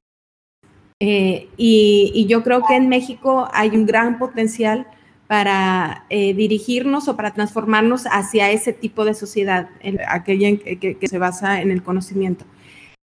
Eh, 1.00 1.48
y, 1.56 2.26
yo 2.28 2.42
creo 2.42 2.62
que 2.66 2.76
en 2.76 2.90
México 2.90 3.48
hay 3.52 3.70
un 3.70 3.86
gran 3.86 4.18
potencial 4.18 4.86
para 5.26 6.04
eh, 6.10 6.34
dirigirnos 6.34 7.08
o 7.08 7.16
para 7.16 7.32
transformarnos 7.32 8.04
hacia 8.10 8.50
ese 8.50 8.74
tipo 8.74 9.04
de 9.04 9.14
sociedad, 9.14 9.70
aquella 10.08 10.58
que, 10.58 10.98
se 11.00 11.18
basa 11.18 11.62
en 11.62 11.70
el 11.70 11.82
conocimiento. 11.82 12.44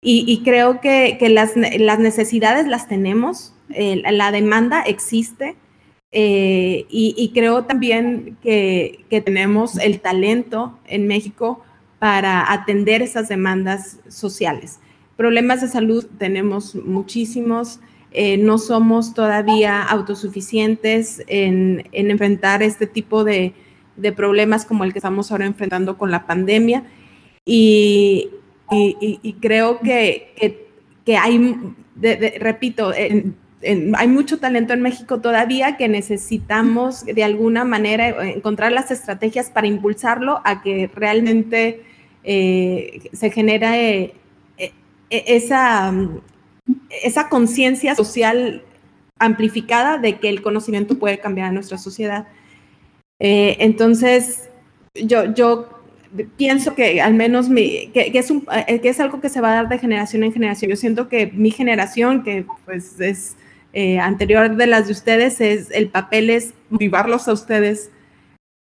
Y, 0.02 0.42
creo 0.44 0.82
que, 0.82 1.18
las, 1.30 1.58
necesidades 2.00 2.68
las 2.68 2.88
tenemos, 2.88 3.54
la 3.70 4.32
demanda 4.32 4.82
existe, 4.82 5.56
eh, 6.18 6.86
y, 6.90 7.32
creo 7.34 7.66
también 7.66 8.38
que, 8.42 9.04
tenemos 9.26 9.78
el 9.78 10.00
talento 10.00 10.80
en 10.88 11.08
México 11.08 11.62
para 12.00 12.54
atender 12.54 13.02
esas 13.02 13.28
demandas 13.28 14.00
sociales. 14.08 14.80
Problemas 15.18 15.60
de 15.60 15.68
salud 15.68 16.06
tenemos 16.18 16.74
muchísimos. 16.74 17.82
Eh, 18.12 18.38
no 18.38 18.60
somos 18.60 19.14
todavía 19.14 19.84
autosuficientes 19.84 21.22
en, 21.28 21.86
enfrentar 21.92 22.64
este 22.64 22.88
tipo 22.88 23.26
de, 23.26 23.54
problemas 24.16 24.64
como 24.64 24.86
el 24.86 24.94
que 24.94 25.00
estamos 25.00 25.34
ahora 25.34 25.46
enfrentando 25.46 25.98
con 25.98 26.12
la 26.12 26.26
pandemia. 26.26 26.86
Y, 27.46 28.30
creo 29.42 29.82
que, 29.82 30.34
hay, 31.20 31.58
repito, 32.40 32.94
en, 32.94 33.36
hay 33.64 34.08
mucho 34.08 34.38
talento 34.40 34.74
en 34.74 34.82
México 34.82 35.22
todavía 35.22 35.78
que 35.78 35.88
necesitamos 35.88 37.06
de 37.06 37.24
alguna 37.24 37.64
manera 37.64 38.28
encontrar 38.28 38.72
las 38.72 38.92
estrategias 38.92 39.50
para 39.50 39.68
impulsarlo 39.68 40.42
a 40.44 40.62
que 40.62 40.90
realmente 40.94 41.84
eh, 42.24 43.10
se 43.14 43.32
genere 43.32 44.14
eh, 44.58 44.72
e, 45.10 45.24
esa, 45.28 45.94
esa 47.04 47.30
conciencia 47.30 47.96
social 47.96 48.64
amplificada 49.20 49.98
de 49.98 50.20
que 50.20 50.30
el 50.30 50.42
conocimiento 50.42 51.00
puede 51.00 51.20
cambiar 51.20 51.50
a 51.50 51.52
nuestra 51.52 51.78
sociedad. 51.78 52.28
Eh, 53.20 53.58
entonces, 53.60 54.50
yo, 54.94 55.34
yo 55.34 55.70
pienso 56.36 56.76
que 56.76 57.02
al 57.02 57.14
menos 57.14 57.48
que, 57.50 58.12
es 58.14 58.32
un, 58.32 58.42
que 58.42 58.90
es 58.90 59.00
algo 59.00 59.22
que 59.22 59.30
se 59.30 59.42
va 59.42 59.52
a 59.52 59.56
dar 59.56 59.70
de 59.70 59.80
generación 59.80 60.24
en 60.24 60.34
generación. 60.34 60.70
Yo 60.70 60.78
siento 60.78 61.08
que 61.08 61.28
mi 61.28 61.52
generación, 61.52 62.24
que 62.24 62.46
pues 62.66 63.00
es 63.00 63.38
eh, 63.78 64.00
anterior 64.00 64.56
de 64.56 64.68
las 64.68 64.86
de 64.86 64.94
ustedes 64.94 65.42
es 65.42 65.70
el 65.70 65.90
papel 65.90 66.30
es 66.30 66.54
motivarlos 66.70 67.28
a 67.28 67.34
ustedes 67.34 67.92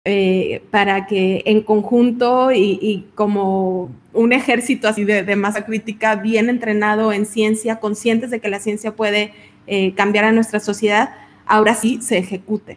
eh, 0.04 0.62
para 0.70 1.06
que 1.06 1.42
en 1.46 1.62
conjunto 1.62 2.52
y, 2.52 3.06
como 3.14 3.90
un 4.12 4.34
ejército 4.34 4.86
así 4.86 5.04
de, 5.04 5.34
masa 5.34 5.64
crítica 5.64 6.16
bien 6.16 6.50
entrenado 6.50 7.10
en 7.14 7.24
ciencia, 7.24 7.80
conscientes 7.80 8.30
de 8.30 8.40
que 8.40 8.50
la 8.50 8.60
ciencia 8.60 8.96
puede 8.96 9.32
eh, 9.66 9.94
cambiar 9.94 10.26
a 10.26 10.32
nuestra 10.32 10.60
sociedad, 10.60 11.14
ahora 11.46 11.74
sí 11.74 12.00
se 12.02 12.18
ejecute. 12.18 12.76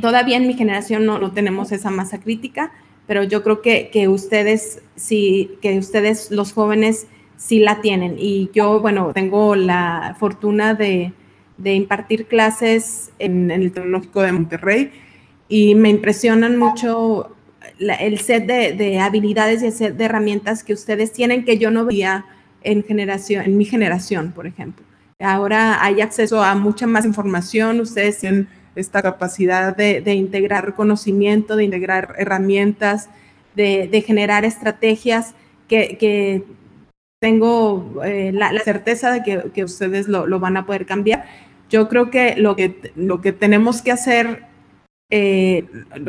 todavía 0.00 0.36
en 0.36 0.46
mi 0.46 0.54
generación 0.54 1.06
no, 1.06 1.18
no, 1.18 1.32
tenemos 1.32 1.72
esa 1.72 1.90
masa 1.90 2.20
crítica, 2.20 2.70
pero 3.08 3.24
yo 3.24 3.42
creo 3.42 3.62
que, 3.62 3.90
que 3.90 4.06
ustedes, 4.06 4.80
sí, 4.94 5.58
que 5.60 5.76
ustedes 5.76 6.30
los 6.30 6.52
jóvenes 6.52 7.08
sí 7.36 7.60
la 7.60 7.80
tienen. 7.80 8.16
Y 8.18 8.50
yo, 8.52 8.80
bueno, 8.80 9.12
tengo 9.12 9.54
la 9.54 10.16
fortuna 10.18 10.74
de, 10.74 11.12
impartir 11.64 12.26
clases 12.26 13.12
en, 13.18 13.50
el 13.50 13.72
Tecnológico 13.72 14.22
de 14.22 14.32
Monterrey 14.32 14.92
y 15.48 15.74
me 15.74 15.88
impresionan 15.88 16.56
mucho 16.58 17.30
el 17.78 18.18
set 18.18 18.46
de, 18.46 18.98
habilidades 19.00 19.62
y 19.62 19.66
el 19.66 19.72
set 19.72 19.96
de 19.96 20.04
herramientas 20.04 20.64
que 20.64 20.72
ustedes 20.72 21.12
tienen 21.12 21.44
que 21.44 21.58
yo 21.58 21.70
no 21.70 21.84
veía 21.84 22.24
en, 22.62 22.82
generación, 22.82 23.44
en 23.44 23.56
mi 23.56 23.64
generación, 23.64 24.32
por 24.32 24.46
ejemplo. 24.46 24.84
Ahora 25.18 25.82
hay 25.82 26.02
acceso 26.02 26.42
a 26.42 26.54
mucha 26.54 26.86
más 26.86 27.06
información, 27.06 27.80
ustedes 27.80 28.18
tienen 28.18 28.48
esta 28.74 29.00
capacidad 29.00 29.74
de, 29.74 30.14
integrar 30.14 30.74
conocimiento, 30.74 31.56
de 31.56 31.64
integrar 31.64 32.14
herramientas, 32.18 33.08
de, 33.54 34.04
generar 34.06 34.44
estrategias 34.44 35.34
que, 35.68 36.44
tengo 37.26 38.04
eh, 38.04 38.30
la, 38.32 38.56
certeza 38.60 39.10
de 39.10 39.50
que, 39.52 39.64
ustedes 39.64 40.06
lo, 40.06 40.38
van 40.38 40.56
a 40.56 40.64
poder 40.64 40.86
cambiar. 40.86 41.24
Yo 41.68 41.88
creo 41.88 42.08
que 42.08 42.36
lo 42.36 42.54
que, 42.54 42.92
lo 42.94 43.20
que 43.20 43.32
tenemos 43.32 43.82
que 43.82 43.90
hacer, 43.90 44.44
eh, 45.10 45.64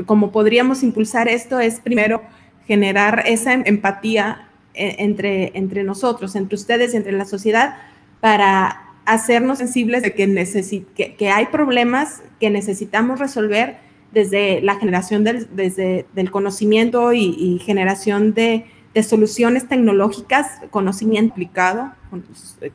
como 0.06 0.32
podríamos 0.32 0.84
impulsar 0.84 1.28
esto, 1.28 1.60
es 1.60 1.80
primero 1.80 2.22
generar 2.68 3.24
esa 3.26 3.54
empatía 3.54 4.48
eh, 4.76 4.98
entre, 5.00 5.58
entre 5.58 5.84
nosotros, 5.84 6.36
entre 6.36 6.54
ustedes, 6.54 6.94
entre 6.94 7.14
la 7.14 7.26
sociedad, 7.26 7.78
para 8.22 8.84
hacernos 9.06 9.58
sensibles 9.58 10.04
de 10.04 10.14
que, 10.14 11.16
que, 11.18 11.30
hay 11.32 11.46
problemas 11.48 12.22
que 12.40 12.52
necesitamos 12.52 13.20
resolver 13.20 13.78
desde 14.12 14.62
la 14.62 14.76
generación 14.76 15.24
del, 15.24 15.48
desde, 15.56 16.06
del 16.14 16.30
conocimiento 16.30 17.12
y, 17.12 17.58
generación 17.66 18.36
de, 18.36 18.66
soluciones 19.04 19.68
tecnológicas, 19.68 20.60
conocimiento 20.70 21.34
aplicado, 21.34 21.92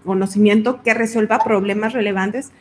conocimiento 0.05 0.83
que 0.83 0.95
resuelva 0.95 1.39
problemas 1.39 1.93
relevantes. 1.93 2.53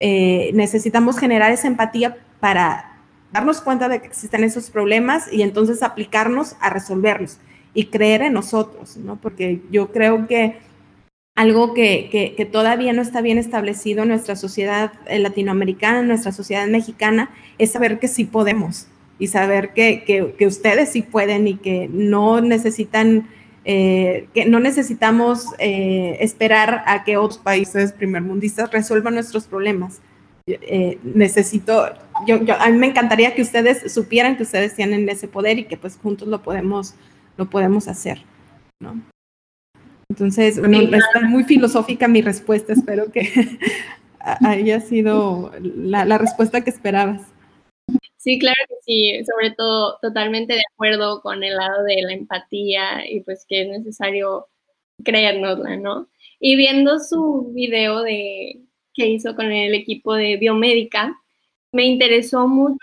Eh, 0.00 0.50
necesitamos 0.54 1.18
generar 1.18 1.52
esa 1.52 1.68
empatía 1.68 2.18
para 2.40 2.98
darnos 3.32 3.60
cuenta 3.60 3.88
de 3.88 4.00
que 4.00 4.06
existen 4.06 4.44
esos 4.44 4.70
problemas 4.70 5.32
y 5.32 5.42
entonces 5.42 5.82
aplicarnos 5.82 6.56
a 6.60 6.70
resolverlos 6.70 7.38
y 7.74 7.86
creer 7.86 8.22
en 8.22 8.32
nosotros, 8.32 8.96
¿no? 8.96 9.16
Porque 9.16 9.62
yo 9.70 9.92
creo 9.92 10.26
que 10.26 10.58
algo 11.34 11.74
que, 11.74 12.48
todavía 12.50 12.94
no 12.94 13.02
está 13.02 13.20
bien 13.20 13.36
establecido 13.36 14.02
en 14.02 14.08
nuestra 14.08 14.36
sociedad 14.36 14.92
eh, 15.06 15.18
latinoamericana, 15.18 16.00
en 16.00 16.08
nuestra 16.08 16.32
sociedad 16.32 16.66
mexicana, 16.66 17.30
es 17.58 17.72
saber 17.72 17.98
que 17.98 18.08
sí 18.08 18.24
podemos 18.24 18.88
y 19.18 19.28
saber 19.28 19.72
que, 19.72 20.34
ustedes 20.46 20.90
sí 20.90 21.02
pueden 21.02 21.48
y 21.48 21.56
que 21.56 21.88
no 21.90 22.40
necesitan, 22.40 23.28
eh, 23.64 24.28
que 24.34 24.44
no 24.46 24.60
necesitamos 24.60 25.46
eh, 25.58 26.18
esperar 26.20 26.82
a 26.86 27.04
que 27.04 27.16
otros 27.16 27.38
países 27.38 27.92
primermundistas 27.92 28.70
resuelvan 28.70 29.14
nuestros 29.14 29.46
problemas. 29.46 30.00
necesito, 31.02 31.88
yo, 32.26 32.38
a 32.60 32.70
mí 32.70 32.78
me 32.78 32.86
encantaría 32.86 33.34
que 33.34 33.42
ustedes 33.42 33.92
supieran 33.92 34.36
que 34.36 34.44
ustedes 34.44 34.74
tienen 34.74 35.08
ese 35.08 35.28
poder 35.28 35.58
y 35.58 35.64
que 35.64 35.76
pues 35.76 35.96
juntos 35.96 36.28
lo 36.28 36.42
podemos, 36.42 36.94
lo 37.36 37.50
podemos 37.50 37.88
hacer, 37.88 38.22
¿no? 38.80 39.00
Entonces, 40.08 40.58
bueno, 40.58 40.78
está 40.78 41.20
muy 41.22 41.44
filosófica 41.44 42.06
mi 42.08 42.22
respuesta, 42.22 42.72
espero 42.72 43.10
que 43.10 43.58
haya 44.20 44.80
sido 44.80 45.52
la, 45.60 46.18
respuesta 46.18 46.62
que 46.62 46.70
esperabas. 46.70 47.22
Sí, 48.26 48.40
claro 48.40 48.56
que 48.68 48.74
sí, 48.82 49.24
sobre 49.24 49.52
todo 49.52 49.98
totalmente 50.02 50.54
de 50.54 50.62
acuerdo 50.72 51.20
con 51.22 51.44
el 51.44 51.54
lado 51.56 51.84
de 51.84 52.02
la 52.02 52.12
empatía 52.12 53.08
y 53.08 53.20
pues 53.20 53.46
que 53.48 53.62
es 53.62 53.68
necesario 53.68 54.48
creérnosla, 55.04 55.76
¿no? 55.76 56.08
Y 56.40 56.56
viendo 56.56 56.98
su 56.98 57.52
video 57.54 58.02
de 58.02 58.62
que 58.94 59.06
hizo 59.08 59.36
con 59.36 59.52
el 59.52 59.74
equipo 59.74 60.14
de 60.14 60.38
biomédica, 60.38 61.16
me 61.70 61.84
interesó 61.86 62.48
mucho 62.48 62.78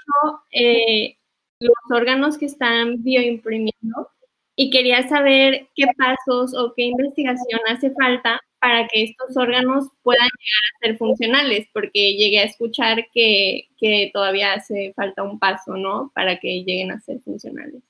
eh, 0.52 1.18
los 1.60 1.74
órganos 1.92 2.38
que 2.38 2.46
están 2.46 3.04
bioimprimiendo 3.04 4.10
y 4.56 4.70
quería 4.72 5.10
saber 5.10 5.68
qué 5.76 5.88
pasos 5.98 6.56
o 6.58 6.74
qué 6.74 6.84
investigación 6.84 7.60
hace 7.68 7.92
falta 7.92 8.40
para 8.63 8.88
que 8.88 9.03
estos 9.03 9.36
órganos 9.36 9.89
puedan 10.03 10.25
llegar 10.25 10.63
a 10.63 10.88
ser 10.88 10.98
funcionales, 10.98 11.67
porque 11.74 12.15
llegué 12.15 12.39
a 12.39 12.46
escuchar 12.46 13.08
que, 13.13 13.67
todavía 14.13 14.53
hace 14.53 14.93
falta 14.96 15.22
un 15.22 15.38
paso, 15.38 15.75
¿no? 15.75 16.13
Para 16.15 16.39
que 16.39 16.63
lleguen 16.63 16.91
a 16.91 17.01
ser 17.01 17.20
funcionales. 17.20 17.84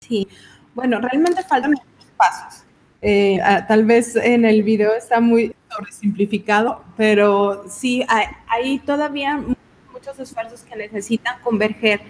Sí, 0.00 0.26
bueno, 0.74 1.00
realmente 1.00 1.44
faltan 1.44 1.70
muchos 1.70 1.86
pasos. 2.16 2.64
Eh, 3.00 3.38
ah, 3.44 3.64
tal 3.64 3.84
vez 3.84 4.16
en 4.16 4.44
el 4.44 4.64
video 4.64 4.92
está 4.92 5.20
muy 5.20 5.54
sobresimplificado, 5.70 6.82
pero 6.96 7.62
sí, 7.68 8.04
hay, 8.08 8.26
hay 8.48 8.80
todavía 8.80 9.40
muchos 9.92 10.18
esfuerzos 10.18 10.64
que 10.64 10.74
necesitan 10.74 11.40
converger 11.44 12.00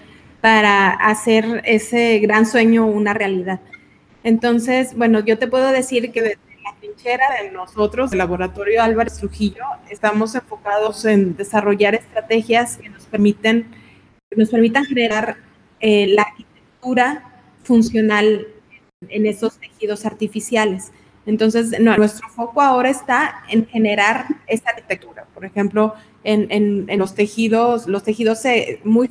para 0.40 0.92
hacer 0.92 1.60
ese 1.66 2.20
gran 2.20 2.46
sueño 2.46 2.86
una 2.86 3.12
realidad. 3.12 3.60
Entonces, 4.24 4.94
bueno, 4.96 5.20
yo 5.20 5.38
te 5.38 5.46
puedo 5.46 5.70
decir 5.72 6.10
que 6.10 6.38
trinchera 6.80 7.42
de 7.42 7.50
nosotros, 7.50 8.12
el 8.12 8.18
laboratorio 8.18 8.82
Álvarez 8.82 9.18
Trujillo, 9.18 9.64
estamos 9.90 10.34
enfocados 10.34 11.04
en 11.04 11.36
desarrollar 11.36 11.94
estrategias 11.94 12.78
que 12.78 12.88
nos 12.88 13.04
permiten, 13.04 13.70
nos 14.34 14.48
permitan 14.48 14.84
generar 14.86 15.36
eh, 15.80 16.06
la 16.08 16.22
arquitectura 16.22 17.24
funcional 17.62 18.48
en 19.08 19.26
esos 19.26 19.58
tejidos 19.58 20.06
artificiales. 20.06 20.92
Entonces, 21.26 21.78
nuestro 21.78 22.28
foco 22.30 22.62
ahora 22.62 22.88
está 22.88 23.42
en 23.50 23.66
generar 23.66 24.24
esa 24.46 24.70
arquitectura. 24.70 25.26
Por 25.34 25.44
ejemplo, 25.44 25.94
en, 26.24 26.86
los 26.98 27.14
tejidos, 27.14 27.86
los 27.86 28.02
tejidos 28.02 28.40
se, 28.40 28.80
muy 28.84 29.10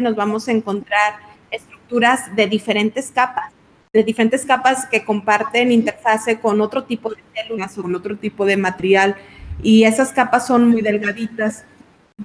nos 0.00 0.16
vamos 0.16 0.48
a 0.48 0.52
encontrar 0.52 1.16
estructuras 1.50 2.34
de 2.34 2.46
diferentes 2.46 3.12
capas, 3.12 3.52
de 3.96 4.04
diferentes 4.04 4.44
capas 4.44 4.86
que 4.86 5.04
comparten 5.04 5.72
interfase 5.72 6.38
con 6.38 6.60
otro 6.60 6.84
tipo 6.84 7.10
de 7.10 7.16
células 7.34 7.76
o 7.78 7.82
con 7.82 7.94
otro 7.94 8.16
tipo 8.16 8.44
de 8.44 8.56
material. 8.56 9.16
Y 9.62 9.84
esas 9.84 10.12
capas 10.12 10.46
son 10.46 10.68
muy 10.68 10.82
delgaditas, 10.82 11.64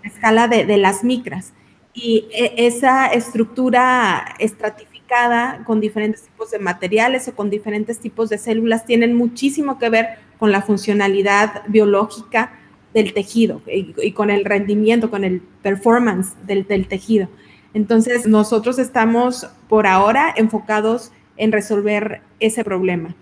a 0.04 0.08
escala 0.08 0.48
de, 0.48 0.66
de 0.66 0.78
las 0.78 1.04
micras. 1.04 1.54
Y 1.94 2.28
e, 2.32 2.68
esa 2.68 3.08
estructura 3.08 4.36
estratificada 4.40 5.64
con 5.66 5.82
diferentes 5.82 6.24
tipos 6.24 6.52
de 6.52 6.60
materiales 6.60 7.28
o 7.28 7.36
con 7.36 7.50
diferentes 7.50 8.00
tipos 8.00 8.30
de 8.30 8.38
células 8.38 8.86
tienen 8.86 9.16
muchísimo 9.16 9.78
que 9.78 9.90
ver 9.90 10.08
con 10.40 10.52
la 10.52 10.62
funcionalidad 10.62 11.64
biológica 11.68 12.54
del 12.94 13.14
tejido 13.14 13.62
y, 13.68 14.12
con 14.12 14.30
el 14.30 14.46
rendimiento, 14.46 15.10
con 15.10 15.24
el 15.24 15.42
performance 15.62 16.36
del, 16.46 16.66
tejido. 16.88 17.30
Entonces, 17.74 18.26
nosotros 18.26 18.80
estamos 18.80 19.48
por 19.70 19.88
ahora 19.88 20.34
enfocados 20.36 21.12
en 21.42 21.52
resolver 21.52 22.22
ese 22.40 22.64
problema, 22.64 23.16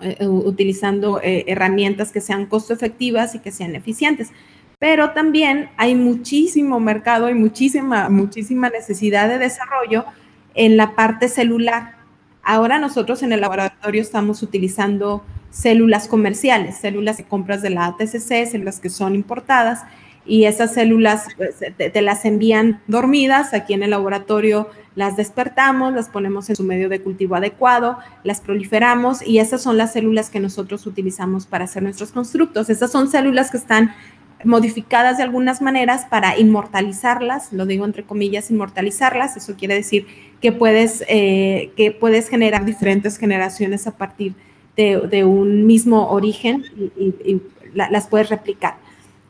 eh, 0.00 0.28
utilizando 0.28 1.18
eh, 1.22 1.46
herramientas 1.46 2.12
que 2.12 2.20
sean 2.20 2.44
costo 2.44 2.74
efectivas 2.74 3.34
y 3.34 3.38
que 3.38 3.50
sean 3.50 3.74
eficientes. 3.74 4.32
Pero 4.78 5.12
también 5.12 5.70
hay 5.78 5.94
muchísimo 5.94 6.78
mercado 6.78 7.30
y 7.30 7.34
muchísima, 7.34 8.10
muchísima 8.10 8.68
necesidad 8.68 9.30
de 9.30 9.38
desarrollo 9.38 10.04
en 10.54 10.76
la 10.76 10.94
parte 10.94 11.28
celular. 11.28 11.94
Ahora 12.42 12.78
nosotros 12.78 13.22
en 13.22 13.32
el 13.32 13.40
laboratorio 13.40 14.02
estamos 14.02 14.42
utilizando 14.42 15.24
células 15.50 16.06
comerciales, 16.06 16.76
células 16.76 17.16
que 17.16 17.24
compras 17.24 17.62
de 17.62 17.70
la 17.70 17.86
ATCC, 17.86 18.46
células 18.46 18.78
que 18.78 18.90
son 18.90 19.14
importadas, 19.14 19.84
y 20.26 20.44
esas 20.44 20.74
células 20.74 21.26
pues, 21.38 21.56
te, 21.78 22.02
las 22.02 22.26
envían 22.26 22.82
dormidas, 22.86 23.54
aquí 23.54 23.72
en 23.72 23.82
el 23.82 23.90
laboratorio 23.90 24.68
las 24.98 25.16
despertamos, 25.16 25.94
las 25.94 26.08
ponemos 26.08 26.50
en 26.50 26.56
su 26.56 26.64
medio 26.64 26.88
de 26.88 27.00
cultivo 27.00 27.36
adecuado, 27.36 27.98
las 28.24 28.40
proliferamos 28.40 29.26
y 29.26 29.38
esas 29.38 29.62
son 29.62 29.78
las 29.78 29.92
células 29.92 30.28
que 30.28 30.40
nosotros 30.40 30.86
utilizamos 30.86 31.46
para 31.46 31.64
hacer 31.64 31.82
nuestros 31.82 32.10
constructos. 32.10 32.68
Esas 32.68 32.90
son 32.90 33.08
células 33.08 33.50
que 33.50 33.56
están 33.56 33.94
modificadas 34.44 35.16
de 35.16 35.22
algunas 35.22 35.62
maneras 35.62 36.04
para 36.10 36.36
inmortalizarlas, 36.38 37.52
lo 37.52 37.64
digo 37.64 37.84
entre 37.84 38.02
comillas, 38.02 38.50
inmortalizarlas, 38.50 39.36
eso 39.36 39.54
quiere 39.56 39.74
decir 39.74 40.06
que 40.40 40.52
puedes, 40.52 41.04
eh, 41.08 41.72
que 41.76 41.92
puedes 41.92 42.28
generar 42.28 42.64
diferentes 42.64 43.18
generaciones 43.18 43.86
a 43.86 43.96
partir 43.96 44.34
de 44.34 44.48
de, 44.78 45.24
un 45.24 45.66
mismo 45.66 46.08
origen 46.10 46.64
y, 46.96 47.40
las 47.74 48.06
puedes 48.06 48.30
replicar. 48.30 48.76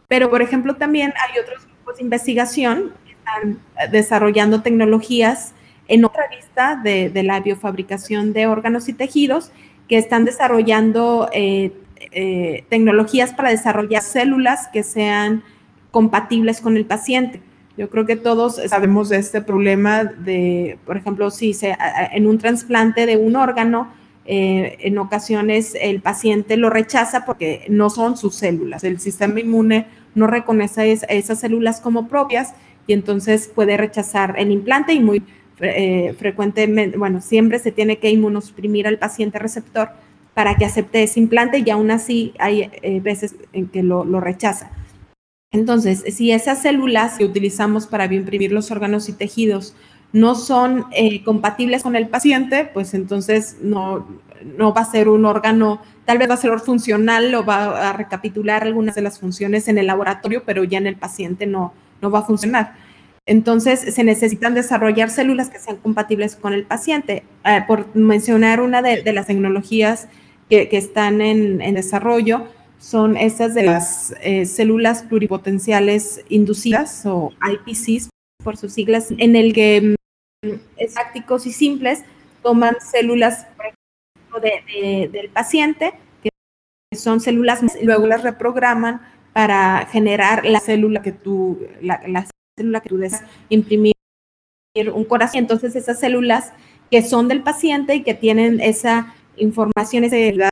Pero, 0.07 0.31
por 0.31 0.43
ejemplo, 0.43 0.77
también 0.77 1.13
hay 1.17 1.41
otros 1.41 1.65
grupos 1.67 1.97
de 1.97 2.03
investigación 2.05 2.93
que 3.05 3.13
están 3.13 3.59
desarrollando 3.91 4.63
tecnologías 4.63 5.55
en 5.89 6.05
otra 6.05 6.25
vista 6.29 6.81
de, 6.83 7.11
la 7.23 7.41
biofabricación 7.41 8.33
de 8.33 8.47
órganos 8.47 8.89
y 8.89 8.93
tejidos, 8.93 9.51
que 9.89 9.97
están 9.97 10.27
desarrollando 10.27 11.31
eh, 11.33 11.73
eh, 12.13 12.65
tecnologías 12.69 13.33
para 13.33 13.51
desarrollar 13.51 14.03
células 14.03 14.69
que 14.69 14.83
sean 14.83 15.43
compatibles 15.91 16.61
con 16.61 16.77
el 16.77 16.85
paciente. 16.85 17.41
Yo 17.79 17.89
creo 17.89 18.05
que 18.07 18.17
todos 18.17 18.61
sabemos 18.69 19.09
de 19.09 19.19
este 19.19 19.41
problema 19.41 20.05
de, 20.05 20.79
por 20.85 20.97
ejemplo, 20.97 21.31
si 21.31 21.55
se, 21.55 21.77
en 22.13 22.27
un 22.27 22.39
trasplante 22.39 23.07
de 23.07 23.17
un 23.17 23.37
órgano 23.37 23.89
eh, 24.31 24.77
en 24.81 24.99
ocasiones 24.99 25.75
el 25.81 26.03
paciente 26.03 26.59
lo 26.59 26.69
rechaza 26.69 27.25
porque 27.25 27.65
no 27.71 27.89
son 27.89 28.19
sus 28.19 28.35
células. 28.35 28.85
El 28.85 29.01
sistema 29.01 29.41
inmune 29.41 29.87
no 30.15 30.27
reconoce 30.27 30.99
esas 31.09 31.41
células 31.41 31.81
como 31.81 32.09
propias 32.09 32.53
y 32.87 32.93
entonces 32.93 33.49
puede 33.49 33.79
rechazar 33.79 34.35
el 34.37 34.51
implante 34.51 34.93
y 34.93 35.01
muy 35.01 35.23
eh, 35.61 36.15
frecuentemente, 36.19 36.97
bueno, 36.97 37.21
siempre 37.21 37.59
se 37.59 37.73
tiene 37.73 37.99
que 37.99 38.11
inmunosuprimir 38.11 38.87
al 38.87 38.99
paciente 38.99 39.39
receptor 39.39 39.91
para 40.35 40.57
que 40.57 40.65
acepte 40.65 41.03
ese 41.03 41.19
implante 41.21 41.63
y 41.65 41.71
aún 41.71 41.91
así 41.91 42.33
hay 42.39 42.71
eh, 42.83 43.01
veces 43.01 43.35
en 43.53 43.67
que 43.69 43.83
lo, 43.83 44.05
rechaza. 44.21 44.71
Entonces, 45.51 46.05
si 46.15 46.31
esas 46.31 46.63
células 46.63 47.19
que 47.19 47.25
utilizamos 47.25 47.87
para 47.87 48.07
bioimprimir 48.07 48.53
los 48.53 48.71
órganos 48.71 49.09
y 49.09 49.15
tejidos 49.15 49.75
no 50.13 50.35
son 50.35 50.87
eh, 50.93 51.25
compatibles 51.25 51.83
con 51.83 51.97
el 51.97 52.09
paciente, 52.09 52.71
pues 52.73 52.95
entonces 52.95 53.57
no, 53.63 54.07
no 54.57 54.73
va 54.73 54.83
a 54.83 54.91
ser 54.91 55.09
un 55.09 55.25
órgano, 55.25 55.81
tal 56.05 56.19
vez 56.19 56.31
va 56.31 56.35
a 56.35 56.39
ser 56.39 56.59
funcional 56.61 57.35
o 57.35 57.45
va 57.45 57.89
a 57.89 57.93
recapitular 57.93 58.63
algunas 58.63 58.95
de 58.95 59.03
las 59.03 59.19
funciones 59.19 59.69
en 59.69 59.79
el 59.79 59.87
laboratorio, 59.87 60.43
pero 60.47 60.65
ya 60.65 60.79
en 60.79 60.87
el 60.87 60.97
paciente 60.97 61.47
no, 61.47 61.73
no 62.01 62.11
va 62.11 62.21
a 62.21 62.23
funcionar. 62.23 62.75
Entonces, 63.29 63.95
se 63.95 64.05
necesitan 64.05 64.55
desarrollar 64.55 65.11
células 65.11 65.51
que 65.51 65.59
sean 65.59 65.77
compatibles 65.77 66.35
con 66.35 66.55
el 66.55 66.65
paciente. 66.65 67.25
Eh, 67.45 67.63
por 67.69 67.95
mencionar 67.95 68.63
una 68.63 68.81
de, 68.81 69.13
las 69.13 69.27
tecnologías 69.27 70.09
que, 70.49 70.67
están 70.73 71.21
en, 71.21 71.59
desarrollo, 71.75 72.47
son 72.79 73.19
esas 73.19 73.55
de 73.55 73.65
las 73.65 74.15
eh, 74.23 74.47
células 74.47 75.03
pluripotenciales 75.03 76.25
inducidas 76.31 77.05
o 77.05 77.35
IPCs 77.47 78.09
por 78.43 78.57
sus 78.57 78.73
siglas, 78.73 79.09
en 79.19 79.37
el 79.37 79.53
que 79.53 79.95
mm, 80.43 80.87
prácticos 80.95 81.45
y 81.47 81.53
simples 81.53 82.05
toman 82.43 82.77
células 82.81 83.47
del 84.41 85.29
paciente, 85.35 85.93
que 86.23 86.31
son 86.97 87.21
células, 87.21 87.61
luego 87.83 88.07
las 88.07 88.23
reprograman 88.23 89.03
para 89.35 89.87
generar 89.93 90.47
la 90.47 90.61
célula 90.61 91.03
que 91.03 91.13
tú, 91.13 91.59
la, 91.83 92.01
célula 92.59 92.81
que 92.81 92.91
tú 92.91 92.99
deseas 92.99 93.25
imprimir 93.49 93.95
un 94.95 95.05
corazón. 95.05 95.41
Entonces 95.41 95.75
esas 95.75 95.99
células 95.99 96.53
que 96.91 97.03
son 97.03 97.29
del 97.29 97.43
paciente 97.43 97.95
y 97.95 98.03
que 98.03 98.15
tienen 98.15 98.61
esa 98.61 99.15
información, 99.37 100.05
esa 100.05 100.51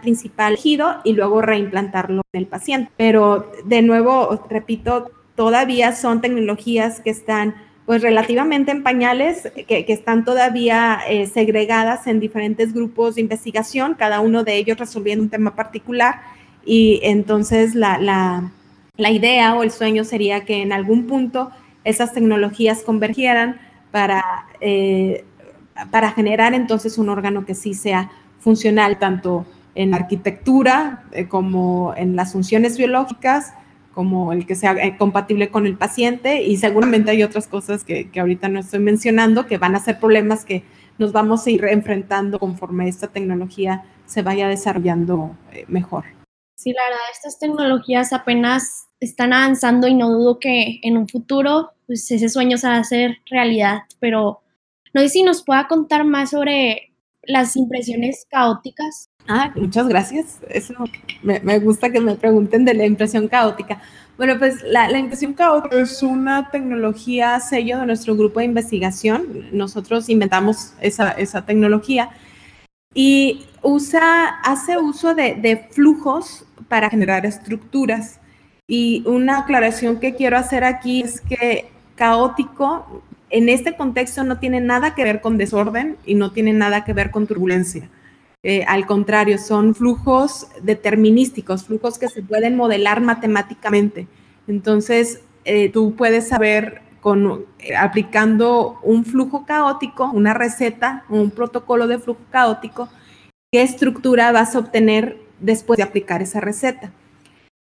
principal 0.00 0.56
tejido 0.56 0.96
y 1.04 1.12
luego 1.12 1.42
reimplantarlo 1.42 2.22
en 2.32 2.40
el 2.40 2.46
paciente. 2.46 2.90
Pero 2.96 3.52
de 3.64 3.82
nuevo, 3.82 4.46
repito, 4.48 5.10
todavía 5.34 5.94
son 5.94 6.20
tecnologías 6.20 7.00
que 7.00 7.10
están 7.10 7.54
pues 7.84 8.02
relativamente 8.02 8.72
en 8.72 8.82
pañales, 8.82 9.48
que, 9.68 9.84
están 9.88 10.24
todavía 10.24 10.98
eh, 11.08 11.26
segregadas 11.26 12.08
en 12.08 12.18
diferentes 12.18 12.72
grupos 12.72 13.14
de 13.14 13.20
investigación, 13.20 13.94
cada 13.94 14.18
uno 14.18 14.42
de 14.42 14.56
ellos 14.56 14.76
resolviendo 14.76 15.22
un 15.22 15.30
tema 15.30 15.54
particular. 15.54 16.20
Y 16.64 16.98
entonces 17.04 17.76
la, 17.76 17.98
la, 17.98 18.50
idea 18.98 19.54
o 19.54 19.62
el 19.62 19.70
sueño 19.70 20.04
sería 20.04 20.44
que 20.44 20.62
en 20.62 20.72
algún 20.72 21.06
punto 21.06 21.50
esas 21.84 22.12
tecnologías 22.12 22.82
convergieran 22.82 23.60
para, 23.90 24.46
eh, 24.60 25.24
para 25.90 26.10
generar 26.12 26.54
entonces 26.54 26.98
un 26.98 27.08
órgano 27.08 27.44
que 27.44 27.54
sí 27.54 27.74
sea 27.74 28.10
funcional 28.38 28.98
tanto 28.98 29.46
en 29.74 29.94
arquitectura 29.94 31.04
eh, 31.12 31.28
como 31.28 31.94
en 31.96 32.16
las 32.16 32.32
funciones 32.32 32.78
biológicas, 32.78 33.52
como 33.92 34.32
el 34.32 34.46
que 34.46 34.54
sea 34.54 34.72
eh, 34.72 34.96
compatible 34.98 35.50
con 35.50 35.66
el 35.66 35.76
paciente 35.76 36.42
y 36.42 36.56
seguramente 36.56 37.10
hay 37.10 37.22
otras 37.22 37.46
cosas 37.46 37.84
que, 37.84 38.10
que, 38.10 38.20
ahorita 38.20 38.48
no 38.48 38.60
estoy 38.60 38.80
mencionando 38.80 39.46
que 39.46 39.58
van 39.58 39.74
a 39.74 39.80
ser 39.80 39.98
problemas 39.98 40.44
que 40.44 40.64
nos 40.98 41.12
vamos 41.12 41.46
a 41.46 41.50
ir 41.50 41.64
enfrentando 41.64 42.38
conforme 42.38 42.88
esta 42.88 43.08
tecnología 43.08 43.84
se 44.06 44.22
vaya 44.22 44.48
desarrollando 44.48 45.36
eh, 45.52 45.64
mejor. 45.68 46.04
Sí, 46.56 46.72
la 46.72 46.82
verdad, 46.84 47.00
estas 47.12 47.38
tecnologías 47.38 48.12
apenas 48.12 48.85
están 49.00 49.32
avanzando 49.32 49.86
y 49.88 49.94
no 49.94 50.10
dudo 50.10 50.38
que 50.38 50.80
en 50.82 50.96
un 50.96 51.08
futuro 51.08 51.72
pues 51.86 52.10
ese 52.10 52.28
sueño 52.28 52.58
se 52.58 52.66
va 52.66 52.76
a 52.76 52.80
hacer 52.80 53.18
realidad, 53.26 53.80
pero 54.00 54.40
no 54.92 55.00
sé 55.02 55.08
si 55.08 55.22
nos 55.22 55.44
pueda 55.44 55.68
contar 55.68 56.04
más 56.04 56.30
sobre 56.30 56.92
las 57.22 57.56
impresiones 57.56 58.26
caóticas 58.28 59.10
Ah, 59.28 59.52
muchas 59.56 59.88
gracias. 59.88 60.38
Eso 60.48 60.74
me, 61.22 61.58
gusta 61.58 61.90
que 61.90 62.00
me 62.00 62.14
pregunten 62.14 62.64
de 62.64 62.74
la 62.74 62.86
impresión 62.86 63.28
caótica. 63.28 63.80
Bueno, 64.16 64.38
pues 64.38 64.62
la, 64.62 64.90
impresión 64.98 65.34
caótica 65.34 65.80
es 65.80 66.02
una 66.02 66.50
tecnología 66.50 67.38
sello 67.40 67.80
de 67.80 67.86
nuestro 67.86 68.16
grupo 68.16 68.38
de 68.38 68.46
investigación. 68.46 69.48
Nosotros 69.52 70.08
inventamos 70.08 70.74
esa, 70.80 71.44
tecnología 71.44 72.10
y 72.94 73.44
usa, 73.62 74.28
hace 74.44 74.78
uso 74.78 75.14
de, 75.14 75.34
de 75.34 75.68
flujos 75.70 76.44
para 76.68 76.88
generar 76.88 77.26
estructuras. 77.26 78.20
Y 78.68 79.04
una 79.06 79.38
aclaración 79.38 80.00
que 80.00 80.16
quiero 80.16 80.36
hacer 80.36 80.64
aquí 80.64 81.02
es 81.02 81.20
que 81.20 81.70
caótico 81.94 83.02
en 83.30 83.48
este 83.48 83.76
contexto 83.76 84.24
no 84.24 84.38
tiene 84.38 84.60
nada 84.60 84.94
que 84.94 85.04
ver 85.04 85.20
con 85.20 85.38
desorden 85.38 85.96
y 86.04 86.14
no 86.14 86.32
tiene 86.32 86.52
nada 86.52 86.84
que 86.84 86.92
ver 86.92 87.10
con 87.12 87.26
turbulencia. 87.26 87.88
Eh, 88.42 88.64
al 88.66 88.86
contrario, 88.86 89.38
son 89.38 89.74
flujos 89.74 90.48
determinísticos, 90.62 91.64
flujos 91.64 91.98
que 91.98 92.08
se 92.08 92.22
pueden 92.22 92.56
modelar 92.56 93.00
matemáticamente. 93.00 94.08
Entonces, 94.48 95.20
eh, 95.44 95.68
tú 95.68 95.94
puedes 95.94 96.28
saber 96.28 96.82
con, 97.00 97.46
eh, 97.60 97.76
aplicando 97.76 98.80
un 98.82 99.04
flujo 99.04 99.46
caótico, 99.46 100.10
una 100.12 100.34
receta, 100.34 101.04
un 101.08 101.30
protocolo 101.30 101.86
de 101.86 101.98
flujo 101.98 102.20
caótico, 102.30 102.88
qué 103.52 103.62
estructura 103.62 104.32
vas 104.32 104.54
a 104.56 104.58
obtener 104.58 105.18
después 105.40 105.76
de 105.76 105.84
aplicar 105.84 106.22
esa 106.22 106.40
receta. 106.40 106.92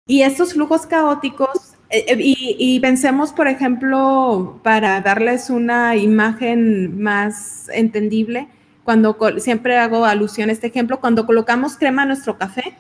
Y 0.08 0.22
estos 0.22 0.54
flujos 0.54 0.86
caóticos, 0.86 1.74
y, 1.90 2.56
y, 2.60 2.80
pensemos, 2.80 3.32
por 3.34 3.48
ejemplo, 3.48 4.60
para 4.64 5.02
darles 5.02 5.50
una 5.50 5.96
imagen 5.96 7.02
más 7.02 7.70
entendible, 7.70 8.48
cuando 8.84 9.18
siempre 9.40 9.78
hago 9.78 10.06
alusión 10.06 10.50
a 10.50 10.54
este 10.54 10.68
ejemplo, 10.68 11.00
cuando 11.00 11.26
colocamos 11.26 11.76
crema 11.76 12.04
a 12.04 12.06
nuestro 12.06 12.38
café, 12.38 12.76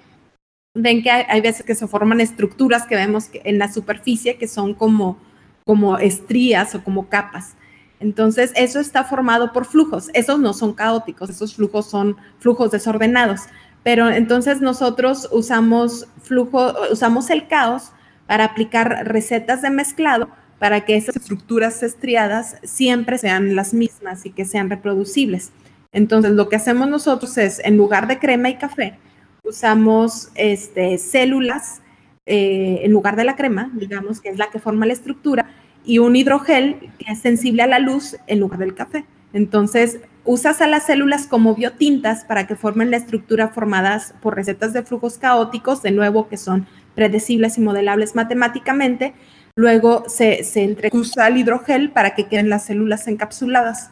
ven 0.76 1.02
que 1.02 1.10
hay, 1.10 1.42
veces 1.42 1.66
que 1.66 1.74
se 1.74 1.88
forman 1.88 2.22
estructuras 2.22 2.86
que 2.86 2.96
vemos 2.96 3.30
en 3.34 3.58
la 3.58 3.72
superficie 3.72 4.38
que 4.38 4.48
son 4.48 4.76
como, 4.76 5.18
como 5.66 5.98
estrías 5.98 6.76
o 6.76 6.84
como 6.84 7.10
capas. 7.10 7.56
Entonces, 8.00 8.52
eso 8.56 8.80
está 8.80 9.04
formado 9.04 9.52
por 9.52 9.66
flujos. 9.66 10.10
Esos 10.14 10.40
no 10.40 10.54
son 10.54 10.74
caóticos, 10.74 11.32
esos 11.32 11.56
flujos 11.56 11.90
son 11.90 12.18
flujos 12.40 12.70
desordenados. 12.70 13.42
Pero 13.82 14.10
entonces 14.10 14.62
nosotros 14.62 15.30
usamos 15.32 16.08
flujo, 16.26 16.74
usamos 16.92 17.30
el 17.30 17.48
caos 17.48 17.92
para 18.28 18.46
aplicar 18.46 19.08
recetas 19.08 19.62
de 19.62 19.70
mezclado 19.70 20.30
para 20.60 20.86
que 20.86 20.96
esas 20.96 21.16
estructuras 21.16 21.84
estriadas 21.84 22.58
siempre 22.64 23.18
sean 23.18 23.56
las 23.56 23.74
mismas 23.74 24.26
y 24.26 24.32
que 24.32 24.46
sean 24.46 24.70
reproducibles. 24.70 25.52
Entonces, 25.92 26.32
lo 26.32 26.50
que 26.50 26.56
hacemos 26.56 26.90
nosotros 26.90 27.38
es, 27.38 27.60
en 27.60 27.78
lugar 27.78 28.08
de 28.08 28.20
crema 28.20 28.50
y 28.50 28.56
café, 28.56 28.98
usamos 29.44 30.30
este, 30.36 30.98
células 30.98 31.82
eh, 32.26 32.82
en 32.84 32.92
lugar 32.92 33.16
de 33.16 33.24
la 33.24 33.36
crema, 33.36 33.72
digamos, 33.74 34.20
que 34.20 34.30
es 34.30 34.38
la 34.38 34.50
que 34.50 34.60
forma 34.60 34.86
la 34.86 34.94
estructura, 34.94 35.46
y 35.86 36.00
un 36.00 36.16
hidrogel 36.16 36.90
que 36.98 37.12
es 37.12 37.20
sensible 37.20 37.62
a 37.62 37.68
la 37.68 37.80
luz 37.80 38.18
en 38.28 38.40
lugar 38.40 38.60
del 38.60 38.74
café. 38.74 39.06
Entonces, 39.34 40.00
usas 40.26 40.62
a 40.62 40.68
las 40.68 40.86
células 40.86 41.28
como 41.28 41.56
biotintas 41.56 42.26
para 42.26 42.48
que 42.48 42.56
formen 42.56 42.92
la 42.92 42.98
estructura 42.98 43.50
formadas 43.50 44.14
por 44.22 44.36
recetas 44.36 44.74
de 44.74 44.84
flujos 44.84 45.18
caóticos, 45.18 45.82
de 45.82 45.92
nuevo, 45.92 46.28
que 46.28 46.38
son 46.38 46.68
predecibles 46.96 47.58
y 47.58 47.62
modelables 47.62 48.16
matemáticamente. 48.16 49.14
Luego 49.56 50.04
se, 50.08 50.44
se 50.44 50.76
usa 50.92 51.28
el 51.28 51.38
hidrogel 51.38 51.92
para 51.92 52.16
que 52.16 52.28
queden 52.28 52.50
las 52.50 52.66
células 52.66 53.08
encapsuladas 53.08 53.92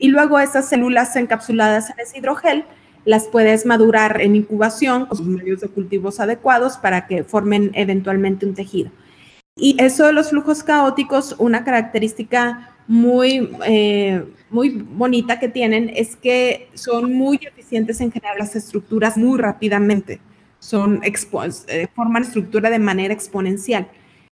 y 0.00 0.08
luego 0.08 0.38
esas 0.40 0.68
células 0.68 1.14
encapsuladas 1.14 1.90
en 1.90 2.00
ese 2.00 2.18
hidrogel 2.18 2.64
las 3.04 3.28
puedes 3.28 3.66
madurar 3.66 4.20
en 4.22 4.34
incubación 4.34 5.06
con 5.06 5.34
medios 5.34 5.60
de 5.60 5.68
cultivos 5.68 6.20
adecuados 6.20 6.78
para 6.78 7.06
que 7.06 7.22
formen 7.22 7.70
eventualmente 7.74 8.46
un 8.46 8.54
tejido. 8.54 8.90
Y 9.56 9.76
eso 9.78 10.06
de 10.06 10.14
los 10.14 10.30
flujos 10.30 10.62
caóticos, 10.62 11.36
una 11.38 11.64
característica 11.64 12.76
muy, 12.90 13.48
eh, 13.66 14.24
muy 14.50 14.70
bonita 14.70 15.38
que 15.38 15.48
tienen 15.48 15.92
es 15.94 16.16
que 16.16 16.68
son 16.74 17.12
muy 17.14 17.36
eficientes 17.36 18.00
en 18.00 18.10
generar 18.10 18.36
las 18.36 18.56
estructuras 18.56 19.16
muy 19.16 19.38
rápidamente. 19.38 20.20
Son 20.58 21.00
eh, 21.04 21.86
forman 21.94 22.24
estructura 22.24 22.68
de 22.68 22.80
manera 22.80 23.14
exponencial. 23.14 23.86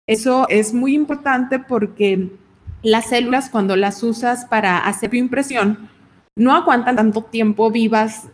Eso 0.06 0.48
es 0.50 0.74
muy 0.74 0.96
importante 0.96 1.60
porque 1.60 2.28
las 2.84 3.08
células 3.08 3.50
cuando 3.50 3.78
las 3.78 4.04
usas 4.04 4.44
para 4.44 4.80
hacer 4.80 5.12
bioimpresión 5.12 5.90
no 6.36 6.54
aguantan 6.54 6.98
tanto 6.98 7.24
tiempo 7.24 7.72
vivas 7.72 8.28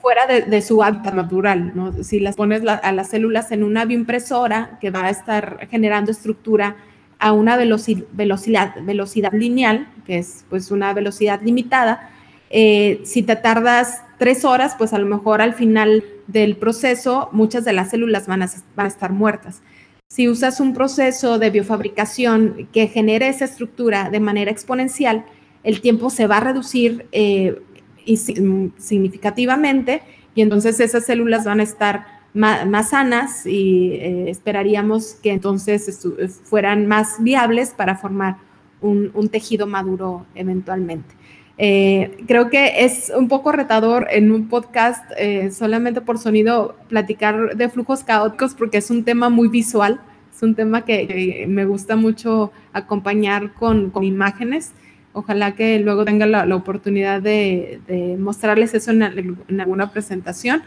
fuera 0.00 0.26
de, 0.26 0.62
su 0.62 0.82
hábitat 0.82 1.14
natural. 1.14 1.70
¿no? 1.76 1.92
Si 2.02 2.18
las 2.18 2.34
pones 2.34 2.64
a 2.66 2.90
las 2.90 3.10
células 3.10 3.52
en 3.52 3.62
una 3.62 3.84
bioimpresora 3.84 4.78
que 4.80 4.90
va 4.90 5.04
a 5.04 5.10
estar 5.10 5.68
generando 5.70 6.10
estructura 6.10 6.74
a 7.20 7.32
una 7.32 7.56
velocidad, 7.56 8.74
velocidad 8.82 9.32
lineal, 9.32 9.88
que 10.06 10.18
es 10.18 10.44
pues 10.48 10.70
una 10.70 10.92
velocidad 10.92 11.40
limitada, 11.42 12.10
eh, 12.50 13.00
si 13.04 13.22
te 13.22 13.36
tardas 13.36 14.02
tres 14.18 14.44
horas, 14.44 14.74
pues 14.76 14.92
a 14.92 14.98
lo 14.98 15.06
mejor 15.06 15.40
al 15.40 15.54
final 15.54 16.02
del 16.26 16.56
proceso 16.56 17.28
muchas 17.32 17.64
de 17.64 17.72
las 17.72 17.90
células 17.90 18.26
van 18.26 18.42
a 18.42 18.86
estar 18.86 19.12
muertas. 19.12 19.62
Si 20.08 20.28
usas 20.28 20.58
un 20.58 20.74
proceso 20.74 21.38
de 21.38 21.50
biofabricación 21.50 22.68
que 22.72 22.88
genere 22.88 23.28
esa 23.28 23.44
estructura 23.44 24.10
de 24.10 24.18
manera 24.18 24.50
exponencial, 24.50 25.24
el 25.62 25.80
tiempo 25.80 26.10
se 26.10 26.26
va 26.26 26.38
a 26.38 26.40
reducir 26.40 27.06
eh, 27.12 27.62
significativamente 28.04 30.02
y 30.34 30.42
entonces 30.42 30.80
esas 30.80 31.06
células 31.06 31.44
van 31.44 31.60
a 31.60 31.62
estar 31.62 32.19
más, 32.34 32.90
sanas 32.90 33.46
y 33.46 33.92
eh, 33.94 34.30
esperaríamos 34.30 35.14
que 35.22 35.32
entonces 35.32 36.06
fueran 36.44 36.86
más 36.86 37.16
viables 37.22 37.70
para 37.70 37.96
formar 37.96 38.36
un, 38.80 39.28
tejido 39.30 39.66
maduro 39.66 40.26
eventualmente. 40.34 41.14
Eh, 41.58 42.24
creo 42.26 42.48
que 42.48 42.84
es 42.84 43.12
un 43.14 43.28
poco 43.28 43.52
retador 43.52 44.06
en 44.10 44.32
un 44.32 44.48
podcast 44.48 45.04
eh, 45.18 45.50
solamente 45.50 46.00
por 46.00 46.16
sonido 46.18 46.74
platicar 46.88 47.54
de 47.54 47.68
flujos 47.68 48.02
caóticos 48.02 48.54
porque 48.54 48.78
es 48.78 48.90
un 48.90 49.04
tema 49.04 49.28
muy 49.28 49.48
visual, 49.48 50.00
es 50.34 50.42
un 50.42 50.54
tema 50.54 50.86
que, 50.86 51.44
me 51.48 51.66
gusta 51.66 51.96
mucho 51.96 52.50
acompañar 52.72 53.52
con, 53.52 53.92
imágenes. 54.02 54.72
Ojalá 55.12 55.54
que 55.56 55.80
luego 55.80 56.04
tenga 56.04 56.24
la, 56.24 56.56
oportunidad 56.56 57.20
de, 57.20 58.16
mostrarles 58.18 58.72
eso 58.72 58.92
en, 58.92 59.02
en 59.02 59.60
alguna 59.60 59.90
presentación 59.90 60.62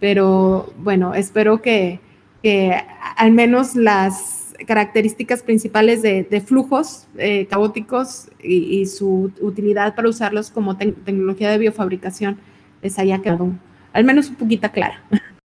pero 0.00 0.72
bueno, 0.78 1.14
espero 1.14 1.62
que, 1.62 2.00
al 3.16 3.32
menos 3.32 3.74
las 3.74 4.54
características 4.66 5.42
principales 5.42 6.02
de, 6.02 6.42
flujos 6.44 7.08
eh, 7.18 7.46
caóticos 7.46 8.28
y, 8.42 8.86
su 8.86 9.32
utilidad 9.40 9.94
para 9.94 10.08
usarlos 10.08 10.50
como 10.50 10.76
tecnología 10.76 11.50
de 11.50 11.58
biofabricación 11.58 12.38
les 12.82 12.98
haya 12.98 13.20
quedado 13.20 13.52
al 13.96 14.04
menos 14.04 14.28
un 14.28 14.36
poquito 14.36 14.70
clara. 14.70 15.02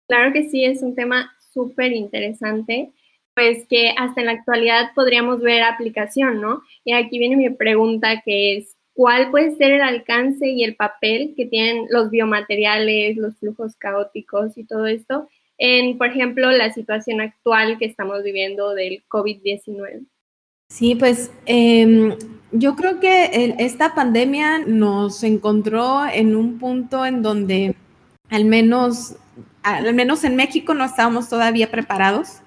Claro 0.06 0.32
que 0.34 0.50
sí, 0.50 0.64
es 0.66 0.82
un 0.82 0.94
tema 0.94 1.32
súper 1.52 1.92
interesante, 1.92 2.92
pues 3.34 3.66
que 3.68 3.94
hasta 3.96 4.20
en 4.20 4.26
la 4.26 4.32
actualidad 4.32 4.90
podríamos 4.94 5.40
ver 5.40 5.62
aplicación, 5.62 6.42
¿no? 6.42 6.62
Y 6.84 6.92
aquí 6.92 7.18
viene 7.18 7.36
mi 7.36 7.48
pregunta 7.48 8.20
que 8.22 8.58
es, 8.58 8.73
cuál 8.94 9.30
puede 9.30 9.54
ser 9.56 9.72
el 9.72 9.82
alcance 9.82 10.48
y 10.48 10.64
el 10.64 10.76
papel 10.76 11.34
que 11.36 11.46
tienen 11.46 11.86
los 11.90 12.10
biomateriales, 12.10 13.16
los 13.16 13.36
flujos 13.36 13.76
caóticos 13.76 14.56
y 14.56 14.64
todo 14.64 14.86
esto 14.86 15.28
en, 15.58 15.98
por 15.98 16.08
ejemplo, 16.08 16.50
la 16.50 16.72
situación 16.72 17.20
actual 17.20 17.78
que 17.78 17.84
estamos 17.84 18.22
viviendo 18.22 18.74
del 18.74 19.04
COVID-19. 19.08 20.06
Sí, 20.68 20.94
pues 20.94 21.30
em, 21.46 22.16
yo 22.52 22.74
creo 22.74 22.98
que 22.98 23.54
esta 23.58 23.94
pandemia 23.94 24.58
nos 24.58 25.22
encontró 25.22 26.06
en 26.06 26.34
un 26.34 26.58
punto 26.58 27.04
en 27.06 27.22
donde 27.22 27.76
al 28.30 28.44
menos, 28.44 29.16
al 29.62 29.94
menos 29.94 30.24
en 30.24 30.36
México 30.36 30.74
no 30.74 30.84
estábamos 30.84 31.28
todavía 31.28 31.70
preparados, 31.70 32.40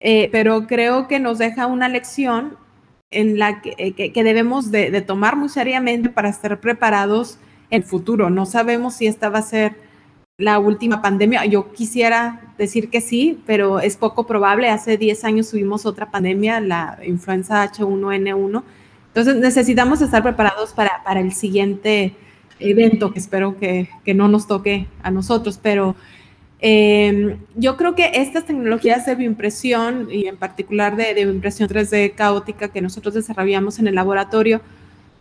eh, 0.00 0.28
pero 0.32 0.66
creo 0.66 1.06
que 1.06 1.20
nos 1.20 1.38
deja 1.38 1.66
una 1.66 1.88
lección 1.88 2.56
en 3.10 3.38
la 3.38 3.60
eh, 3.64 3.92
que, 3.92 4.24
debemos 4.24 4.70
de, 4.70 5.00
tomar 5.02 5.36
muy 5.36 5.48
seriamente 5.48 6.10
para 6.10 6.28
estar 6.28 6.60
preparados 6.60 7.38
en 7.70 7.82
el 7.82 7.88
futuro. 7.88 8.30
No 8.30 8.46
sabemos 8.46 8.94
si 8.94 9.06
esta 9.06 9.28
va 9.28 9.38
a 9.38 9.42
ser 9.42 9.76
la 10.36 10.58
última 10.58 11.02
pandemia. 11.02 11.44
Yo 11.46 11.72
quisiera 11.72 12.54
decir 12.58 12.90
que 12.90 13.00
sí, 13.00 13.40
pero 13.46 13.80
es 13.80 13.96
poco 13.96 14.26
probable. 14.26 14.68
Hace 14.68 14.96
10 14.96 15.24
años 15.24 15.50
tuvimos 15.50 15.86
otra 15.86 16.10
pandemia, 16.10 16.60
la 16.60 16.98
influenza 17.04 17.64
H1N1. 17.70 18.62
Entonces 19.08 19.36
necesitamos 19.36 20.00
estar 20.00 20.22
preparados 20.22 20.72
para, 20.72 21.02
para 21.02 21.20
el 21.20 21.32
siguiente 21.32 22.14
evento, 22.60 23.12
que 23.12 23.18
espero 23.18 23.58
que, 23.58 23.88
que 24.04 24.14
no 24.14 24.28
nos 24.28 24.46
toque 24.46 24.86
a 25.02 25.10
nosotros, 25.10 25.58
pero 25.60 25.96
Em, 26.60 27.38
yo 27.54 27.76
creo 27.76 27.94
que 27.94 28.10
estas 28.14 28.44
tecnologías 28.44 29.06
de 29.06 29.14
bioimpresión 29.14 30.08
y 30.10 30.26
en 30.26 30.36
particular 30.36 30.96
de, 30.96 31.14
de 31.14 31.24
bioimpresión 31.24 31.68
3D 31.68 32.14
caótica 32.14 32.68
que 32.68 32.82
nosotros 32.82 33.14
desarrollamos 33.14 33.78
en 33.78 33.86
el 33.86 33.94
laboratorio, 33.94 34.60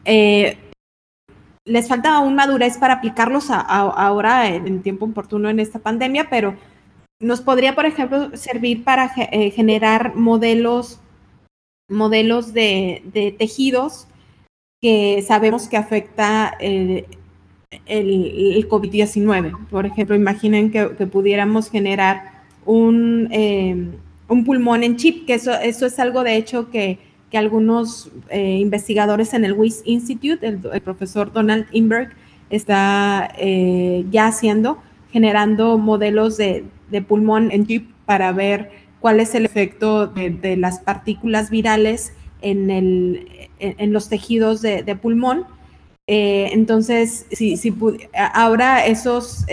eh, 0.05 0.57
les 1.67 1.87
falta 1.87 2.15
aún 2.15 2.33
madurez 2.35 2.77
para 2.77 2.95
aplicarlos 2.95 3.49
ahora 3.49 4.47
en, 4.47 4.81
tiempo 4.81 5.05
oportuno 5.05 5.49
en 5.49 5.59
esta 5.59 5.79
pandemia, 5.79 6.29
pero 6.29 6.55
nos 7.19 7.41
podría, 7.41 7.75
por 7.75 7.85
ejemplo, 7.85 8.35
servir 8.37 8.83
para 8.83 9.11
eh, 9.17 9.51
generar 9.51 10.15
modelos, 10.15 11.01
modelos 11.89 12.53
de, 12.53 13.01
de, 13.13 13.33
tejidos 13.33 14.07
que 14.81 15.23
sabemos 15.27 15.67
que 15.67 15.75
afecta 15.75 16.55
eh, 16.59 17.05
el, 17.85 18.67
COVID-19. 18.69 19.67
Por 19.69 19.85
ejemplo, 19.85 20.15
imaginen 20.15 20.71
que, 20.71 20.85
pudiéramos 21.07 21.69
generar 21.69 22.43
un, 22.65 23.29
eh, 23.31 23.89
un, 24.27 24.45
pulmón 24.45 24.83
en 24.83 24.95
chip, 24.95 25.25
que 25.25 25.35
eso, 25.35 25.53
eso 25.53 25.85
es 25.85 25.99
algo 25.99 26.23
de 26.23 26.35
hecho 26.35 26.69
que, 26.69 26.99
que 27.29 27.37
algunos 27.37 28.11
eh, 28.29 28.57
investigadores 28.59 29.33
en 29.33 29.45
el 29.45 29.53
WIS 29.53 29.81
Institute, 29.85 30.45
el, 30.45 30.81
profesor 30.81 31.31
Donald 31.31 31.65
Inberg, 31.71 32.11
está 32.49 33.29
eh, 33.37 34.05
ya 34.09 34.27
haciendo, 34.27 34.79
generando 35.11 35.77
modelos 35.77 36.37
de, 36.37 36.63
de, 36.89 37.01
pulmón 37.01 37.51
en 37.51 37.67
chip 37.67 37.91
para 38.05 38.31
ver 38.31 38.71
cuál 39.01 39.19
es 39.19 39.35
el 39.35 39.45
efecto 39.45 40.07
de, 40.07 40.55
las 40.55 40.79
partículas 40.79 41.49
virales 41.49 42.13
en, 42.41 42.71
el, 42.71 43.49
en, 43.59 43.91
los 43.91 44.07
tejidos 44.07 44.61
de 44.61 44.97
pulmón 45.01 45.45
eh, 46.07 46.51
entonces, 46.53 47.25
si, 47.31 47.57
si 47.57 47.75
ahora 48.33 48.85
esos, 48.85 49.45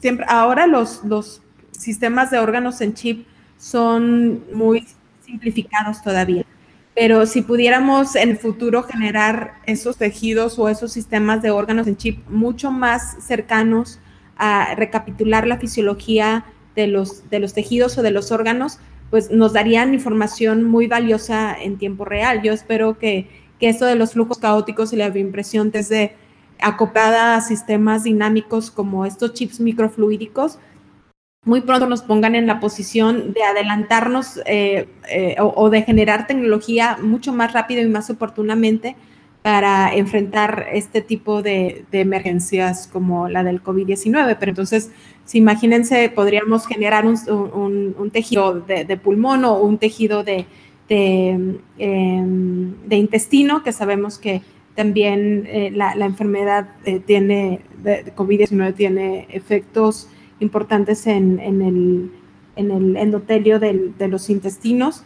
siempre, 0.00 0.26
ahora 0.28 0.66
los, 0.66 1.02
los 1.04 1.40
sistemas 1.70 2.30
de 2.30 2.38
órganos 2.38 2.82
en 2.82 2.92
chip 2.92 3.26
son 3.56 4.44
muy 4.52 4.86
simplificados 5.24 6.02
todavía. 6.02 6.44
Pero 6.94 7.24
si 7.26 7.42
pudiéramos 7.42 8.16
en 8.16 8.30
el 8.30 8.36
futuro 8.36 8.82
generar 8.82 9.54
esos 9.64 9.96
tejidos 9.96 10.58
o 10.58 10.68
esos 10.68 10.92
sistemas 10.92 11.40
de 11.42 11.50
órganos 11.50 11.86
en 11.86 11.96
chip 11.96 12.28
mucho 12.28 12.70
más 12.70 13.16
cercanos 13.24 13.98
a 14.36 14.74
recapitular 14.74 15.46
la 15.46 15.58
fisiología 15.58 16.44
de 16.76 16.86
los, 16.86 17.30
de 17.30 17.38
los 17.38 17.54
tejidos 17.54 17.96
o 17.96 18.02
de 18.02 18.10
los 18.10 18.30
órganos, 18.30 18.78
pues 19.10 19.30
nos 19.30 19.54
darían 19.54 19.94
información 19.94 20.64
muy 20.64 20.86
valiosa 20.86 21.56
en 21.58 21.78
tiempo 21.78 22.04
real. 22.04 22.42
Yo 22.42 22.52
espero 22.52 22.98
que 22.98 23.47
que 23.58 23.68
esto 23.68 23.84
de 23.86 23.96
los 23.96 24.12
flujos 24.12 24.38
caóticos 24.38 24.92
y 24.92 24.96
la 24.96 25.10
bioimpresión 25.10 25.70
desde 25.70 26.14
acoplada 26.60 27.36
a 27.36 27.40
sistemas 27.40 28.04
dinámicos 28.04 28.70
como 28.70 29.06
estos 29.06 29.32
chips 29.34 29.60
microfluídicos, 29.60 30.58
muy 31.44 31.60
pronto 31.60 31.86
nos 31.86 32.02
pongan 32.02 32.34
en 32.34 32.46
la 32.46 32.60
posición 32.60 33.32
de 33.32 33.42
adelantarnos 33.42 34.40
eh, 34.44 34.88
eh, 35.08 35.36
o, 35.40 35.70
de 35.70 35.82
generar 35.82 36.26
tecnología 36.26 36.98
mucho 37.00 37.32
más 37.32 37.52
rápido 37.52 37.80
y 37.80 37.86
más 37.86 38.10
oportunamente 38.10 38.96
para 39.42 39.94
enfrentar 39.94 40.66
este 40.72 41.00
tipo 41.00 41.42
de, 41.42 41.86
emergencias 41.92 42.86
como 42.86 43.28
la 43.28 43.44
del 43.44 43.62
COVID-19. 43.62 44.36
Pero 44.38 44.50
entonces, 44.50 44.90
si 45.24 45.38
imagínense, 45.38 46.10
podríamos 46.10 46.66
generar 46.66 47.06
un, 47.06 48.10
tejido 48.12 48.60
de, 48.60 48.96
pulmón 48.96 49.44
o 49.44 49.58
un 49.60 49.78
tejido 49.78 50.24
de, 50.24 50.44
Em, 50.90 51.58
de, 51.76 52.96
intestino, 52.96 53.62
que 53.62 53.72
sabemos 53.72 54.18
que 54.18 54.40
también 54.74 55.44
eh, 55.46 55.70
la, 55.74 55.92
enfermedad 56.06 56.68
eh, 56.84 57.00
tiene, 57.00 57.60
de 57.82 58.14
COVID-19 58.14 58.74
tiene 58.74 59.26
efectos 59.30 60.08
importantes 60.40 61.06
en, 61.06 61.40
el, 61.40 62.10
en 62.56 62.70
el, 62.70 62.96
endotelio 62.96 63.58
de 63.58 64.08
los 64.08 64.30
intestinos. 64.30 65.02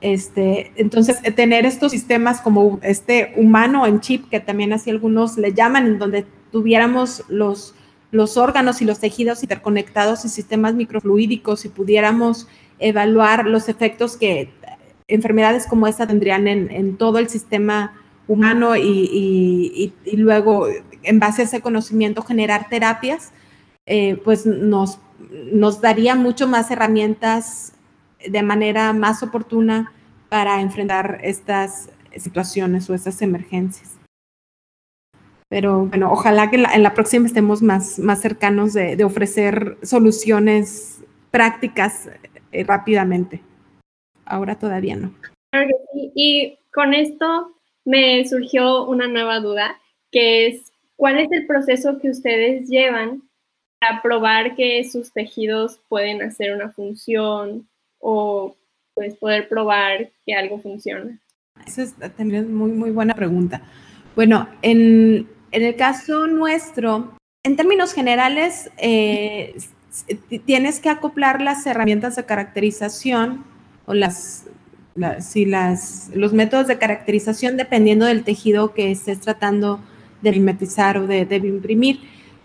Este, 0.00 0.70
entonces, 0.76 1.20
tener 1.34 1.64
estos 1.64 1.92
sistemas 1.92 2.40
como 2.42 2.78
este 2.82 3.32
humano 3.36 3.86
en 3.86 4.00
chip, 4.00 4.28
que 4.28 4.38
también 4.38 4.72
así 4.72 4.90
algunos 4.90 5.38
le 5.38 5.54
llaman, 5.54 5.86
en 5.86 5.98
donde 5.98 6.26
tuviéramos 6.52 7.24
los, 7.28 7.74
los 8.10 8.36
órganos 8.36 8.82
y 8.82 8.84
los 8.84 9.00
tejidos 9.00 9.42
interconectados 9.42 10.24
y 10.26 10.28
sistemas 10.28 10.74
microfluídicos 10.74 11.64
y 11.64 11.70
pudiéramos 11.70 12.46
evaluar 12.78 13.46
los 13.46 13.68
efectos 13.68 14.16
que 14.16 14.50
enfermedades 15.08 15.66
como 15.66 15.86
esta 15.86 16.06
tendrían 16.06 16.48
en, 16.48 16.96
todo 16.96 17.18
el 17.18 17.28
sistema 17.28 17.92
humano 18.26 18.76
y, 18.76 19.92
luego, 20.12 20.66
en 21.02 21.20
base 21.20 21.42
a 21.42 21.44
ese 21.44 21.60
conocimiento, 21.60 22.22
generar 22.22 22.68
terapias, 22.68 23.32
eh, 23.86 24.20
pues 24.24 24.46
nos, 24.46 24.98
nos 25.52 25.80
daría 25.80 26.14
mucho 26.14 26.48
más 26.48 26.70
herramientas 26.70 27.74
de 28.26 28.42
manera 28.42 28.92
más 28.94 29.22
oportuna 29.22 29.92
para 30.30 30.60
enfrentar 30.62 31.20
estas 31.22 31.90
situaciones 32.16 32.88
o 32.88 32.94
estas 32.94 33.20
emergencias. 33.20 33.98
Pero 35.50 35.86
bueno, 35.86 36.10
ojalá 36.10 36.50
que 36.50 36.56
en 36.56 36.82
la 36.82 36.94
próxima 36.94 37.26
estemos 37.26 37.62
más, 37.62 37.98
más 37.98 38.20
cercanos 38.20 38.72
de, 38.72 39.04
ofrecer 39.04 39.76
soluciones 39.82 41.04
prácticas 41.30 42.08
eh, 42.50 42.64
rápidamente 42.64 43.42
ahora 44.26 44.58
todavía 44.58 44.96
no. 44.96 45.14
Y 46.14 46.58
con 46.72 46.94
esto 46.94 47.54
me 47.84 48.26
surgió 48.26 48.86
una 48.86 49.06
nueva 49.08 49.40
duda, 49.40 49.80
que 50.10 50.46
es, 50.46 50.72
¿cuál 50.96 51.18
es 51.18 51.28
el 51.30 51.46
proceso 51.46 51.98
que 51.98 52.10
ustedes 52.10 52.68
llevan 52.68 53.22
para 53.78 54.02
probar 54.02 54.56
que 54.56 54.82
sus 54.84 55.12
tejidos 55.12 55.80
pueden 55.88 56.22
hacer 56.22 56.54
una 56.54 56.70
función 56.70 57.68
o 58.00 58.56
pues 58.94 59.16
poder 59.16 59.48
probar 59.48 60.10
que 60.24 60.34
algo 60.34 60.58
funciona? 60.58 61.20
Esa 61.66 61.82
es 61.82 61.94
también 62.16 62.54
muy, 62.54 62.72
muy 62.72 62.90
buena 62.90 63.14
pregunta. 63.14 63.62
Bueno, 64.16 64.48
en, 64.62 65.28
el 65.50 65.76
caso 65.76 66.26
nuestro, 66.26 67.16
en 67.44 67.56
términos 67.56 67.92
generales, 67.92 68.70
eh, 68.76 69.54
tienes 70.44 70.80
que 70.80 70.88
acoplar 70.88 71.40
las 71.40 71.66
herramientas 71.66 72.16
de 72.16 72.24
caracterización 72.24 73.44
o 73.86 73.94
las, 73.94 74.44
si 75.20 75.44
las, 75.44 76.10
los 76.14 76.32
métodos 76.32 76.66
de 76.66 76.78
caracterización 76.78 77.56
dependiendo 77.56 78.06
del 78.06 78.24
tejido 78.24 78.72
que 78.72 78.90
estés 78.90 79.20
tratando 79.20 79.80
de 80.22 80.32
mimetizar 80.32 80.98
o 80.98 81.06
de, 81.06 81.26
imprimir. 81.36 82.00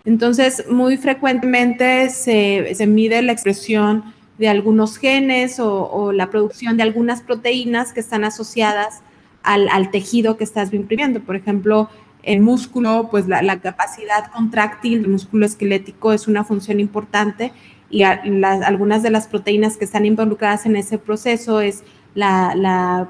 Entonces, 0.05 0.65
muy 0.69 0.97
frecuentemente 0.97 2.09
se, 2.09 2.73
se, 2.75 2.87
mide 2.87 3.21
la 3.21 3.31
expresión 3.31 4.03
de 4.37 4.49
algunos 4.49 4.97
genes 4.97 5.59
o, 5.59 6.11
la 6.11 6.29
producción 6.29 6.77
de 6.77 6.83
algunas 6.83 7.21
proteínas 7.21 7.93
que 7.93 7.99
están 7.99 8.23
asociadas 8.23 9.01
al, 9.43 9.69
al 9.69 9.91
tejido 9.91 10.37
que 10.37 10.43
estás 10.43 10.73
imprimiendo. 10.73 11.19
Por 11.19 11.35
ejemplo, 11.35 11.89
el 12.23 12.41
músculo, 12.41 13.07
pues 13.09 13.27
la, 13.27 13.59
capacidad 13.59 14.31
contráctil 14.31 15.01
del 15.01 15.11
músculo 15.11 15.45
esquelético 15.45 16.13
es 16.13 16.27
una 16.27 16.43
función 16.43 16.79
importante 16.79 17.51
y 17.89 18.03
algunas 18.03 19.03
de 19.03 19.09
las 19.09 19.27
proteínas 19.27 19.77
que 19.77 19.85
están 19.85 20.05
involucradas 20.05 20.65
en 20.65 20.75
ese 20.75 20.97
proceso 20.97 21.61
es 21.61 21.83
la, 22.13 23.07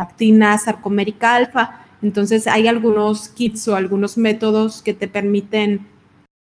actina 0.00 0.58
sarcomérica 0.58 1.34
alfa. 1.34 1.86
Entonces 2.02 2.46
hay 2.46 2.68
algunos 2.68 3.28
kits 3.28 3.68
o 3.68 3.76
algunos 3.76 4.18
métodos 4.18 4.82
que 4.82 4.94
te 4.94 5.08
permiten 5.08 5.86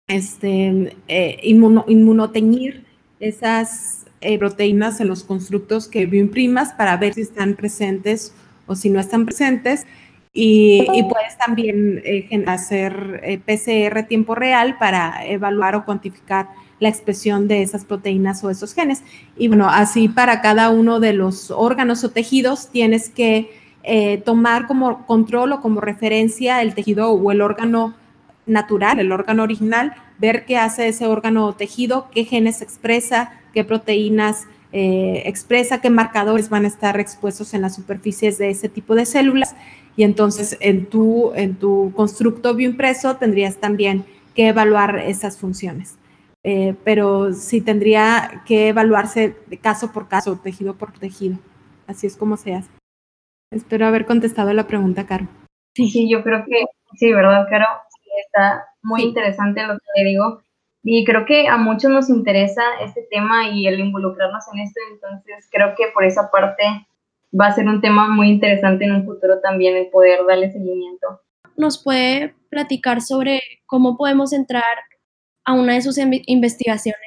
este, 0.08 0.96
eh, 1.08 1.39
inmunoteñir 1.44 2.86
esas 3.20 4.06
eh, 4.22 4.38
proteínas 4.38 5.00
en 5.02 5.08
los 5.08 5.24
constructos 5.24 5.88
que 5.88 6.06
bioimprimas 6.06 6.74
para 6.74 6.96
ver 6.98 7.13
si 7.13 7.22
están 7.22 7.56
presentes 7.56 8.34
o 8.67 8.76
si 8.76 8.89
no 8.89 9.00
están 9.00 9.26
presentes. 9.26 9.86
Y, 10.34 10.86
puedes 11.10 11.38
también 11.38 12.02
eh, 12.06 12.44
hacer 12.48 13.20
eh, 13.24 13.38
PCR 13.39 14.04
tiempo 14.04 14.34
real 14.34 14.78
para 14.78 15.26
evaluar 15.26 15.76
o 15.76 15.84
cuantificar 15.84 16.48
la 16.82 16.89
expresión 16.89 17.48
de 17.48 17.62
esas 17.62 17.86
proteínas 17.86 18.44
o 18.44 18.50
esos 18.50 18.74
genes. 18.74 19.04
Y 19.38 19.48
bueno, 19.48 19.70
así 19.70 20.10
para 20.10 20.41
cada 20.41 20.70
uno 20.72 21.00
de 21.00 21.13
los 21.13 21.52
órganos 21.52 22.04
o 22.04 22.10
tejidos 22.10 22.70
tienes 22.70 23.10
que 23.10 23.52
eh, 23.84 24.17
tomar 24.26 24.67
como 24.67 25.06
control 25.06 25.54
o 25.54 25.62
como 25.62 25.80
referencia 25.80 26.62
el 26.62 26.74
tejido 26.76 27.12
o 27.12 27.32
el 27.32 27.41
órgano 27.41 27.96
natural, 28.48 29.00
el 29.00 29.12
órgano 29.12 29.44
original, 29.44 29.94
ver 30.17 30.44
qué 30.46 30.58
hace 30.58 30.88
ese 30.88 31.06
órgano 31.06 31.46
o 31.46 31.54
tejido, 31.54 32.10
qué 32.12 32.26
genes 32.26 32.62
expresa, 32.62 33.32
qué 33.54 33.63
proteínas 33.63 34.48
expresa, 34.74 35.82
qué 35.82 35.89
marcadores 35.89 36.48
van 36.48 36.63
a 36.63 36.70
estar 36.70 36.98
expuestos 36.98 37.54
en 37.54 37.62
las 37.62 37.76
superficies 37.76 38.38
de 38.38 38.52
ese 38.52 38.70
tipo 38.70 38.96
de 38.96 39.06
células 39.06 39.54
y 39.98 40.04
entonces 40.04 40.58
en 40.62 40.86
tu, 40.86 41.34
en 41.36 41.56
tu 41.56 41.91
constructo 41.94 42.56
bioimpreso 42.56 43.17
tendrías 43.17 43.58
también 43.58 44.06
que 44.34 44.48
evaluar 44.48 45.00
esas 45.00 45.38
funciones. 45.38 45.98
Eh, 46.43 46.75
pero 46.84 47.34
sí 47.34 47.62
tendría 47.62 48.43
que 48.45 48.69
evaluarse 48.69 49.38
caso 49.62 49.91
por 49.91 50.08
caso, 50.08 50.39
tejido 50.41 50.75
por 50.75 50.91
tejido. 50.93 51.38
Así 51.88 52.08
es 52.08 52.17
como 52.17 52.38
se 52.38 52.56
hace. 52.56 52.71
Espero 53.51 53.86
haber 53.86 54.06
contestado 54.06 54.54
la 54.54 54.65
pregunta, 54.65 55.06
Caro. 55.06 55.27
Sí, 55.75 55.89
sí, 55.89 56.10
yo 56.10 56.23
creo 56.23 56.43
que 56.45 56.65
sí, 56.97 57.12
¿verdad, 57.13 57.47
Caro? 57.49 57.65
está 58.25 58.65
muy 58.82 59.04
interesante 59.04 59.65
lo 59.65 59.73
que 59.73 60.01
le 60.01 60.10
digo. 60.10 60.41
Y 60.84 61.06
creo 61.06 61.25
que 61.25 61.47
a 61.47 61.58
muchos 61.58 61.91
nos 61.91 62.10
interesa 62.10 62.63
este 62.84 63.08
tema 63.12 63.49
y 63.49 63.67
el 63.67 63.80
involucrarnos 63.80 64.43
en 64.54 64.62
esto, 64.62 64.80
entonces 64.91 65.47
creo 65.51 65.75
que 65.77 65.86
por 65.93 66.04
esa 66.04 66.32
parte 66.32 66.63
va 67.39 67.47
a 67.47 67.54
ser 67.54 67.67
un 67.67 67.82
tema 67.82 68.08
muy 68.10 68.30
interesante 68.30 68.86
en 68.86 68.93
un 68.93 69.06
futuro 69.06 69.39
también 69.41 69.75
el 69.75 69.89
poder 69.89 70.25
darle 70.27 70.51
seguimiento. 70.51 71.21
¿Nos 71.56 71.84
puede 71.84 72.34
platicar 72.49 73.01
sobre 73.01 73.41
cómo 73.67 73.95
podemos 73.95 74.34
entrar 74.34 74.63
a 75.45 75.54
una 75.54 75.73
de 75.73 75.82
sus 75.82 75.97
investigaciones? 75.97 76.99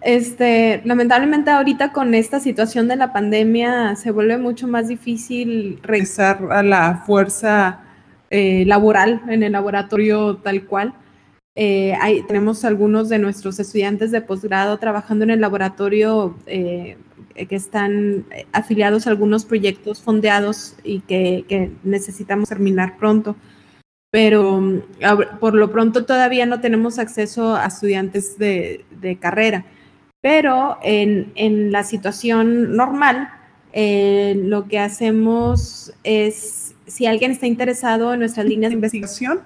Este, 0.00 0.82
lamentablemente 0.84 1.50
ahorita 1.50 1.92
con 1.92 2.14
esta 2.14 2.40
situación 2.40 2.88
de 2.88 2.96
la 2.96 3.12
pandemia 3.12 3.96
se 3.96 4.10
vuelve 4.10 4.38
mucho 4.38 4.68
más 4.68 4.88
difícil 4.88 5.78
regresar 5.82 6.52
a 6.52 6.62
la 6.62 7.02
fuerza 7.06 7.80
eh, 8.30 8.64
laboral 8.66 9.22
en 9.28 9.42
el 9.42 9.52
laboratorio 9.52 10.36
tal 10.36 10.66
cual. 10.66 10.94
Eh, 11.56 11.96
tenemos 12.26 12.64
algunos 12.64 13.08
de 13.08 13.20
nuestros 13.20 13.60
estudiantes 13.60 14.10
de 14.10 14.20
posgrado 14.20 14.76
trabajando 14.78 15.22
en 15.22 15.30
el 15.30 15.40
laboratorio 15.40 16.36
eh, 16.46 16.98
que 17.34 17.54
están 17.54 18.26
afiliados 18.52 19.06
a 19.06 19.10
algunos 19.10 19.44
proyectos 19.44 20.02
fondeados 20.02 20.74
y 20.82 21.00
que, 21.00 21.72
necesitamos 21.84 22.48
terminar 22.48 22.96
pronto. 22.96 23.36
Pero 24.14 24.60
mm, 24.60 24.82
por 25.40 25.56
lo 25.56 25.72
pronto 25.72 26.04
todavía 26.04 26.46
no 26.46 26.60
tenemos 26.60 27.00
acceso 27.00 27.56
a 27.56 27.66
estudiantes 27.66 28.38
de, 28.38 29.18
carrera. 29.20 29.66
Pero 30.20 30.78
en, 30.84 31.72
la 31.72 31.82
situación 31.82 32.76
normal, 32.76 33.28
eh, 33.72 34.40
lo 34.40 34.68
que 34.68 34.78
hacemos 34.78 35.92
es, 36.04 36.76
si 36.86 37.06
alguien 37.06 37.32
está 37.32 37.48
interesado 37.48 38.14
en 38.14 38.20
nuestras 38.20 38.46
líneas 38.46 38.70
de 38.70 38.76
investigación, 38.76 39.40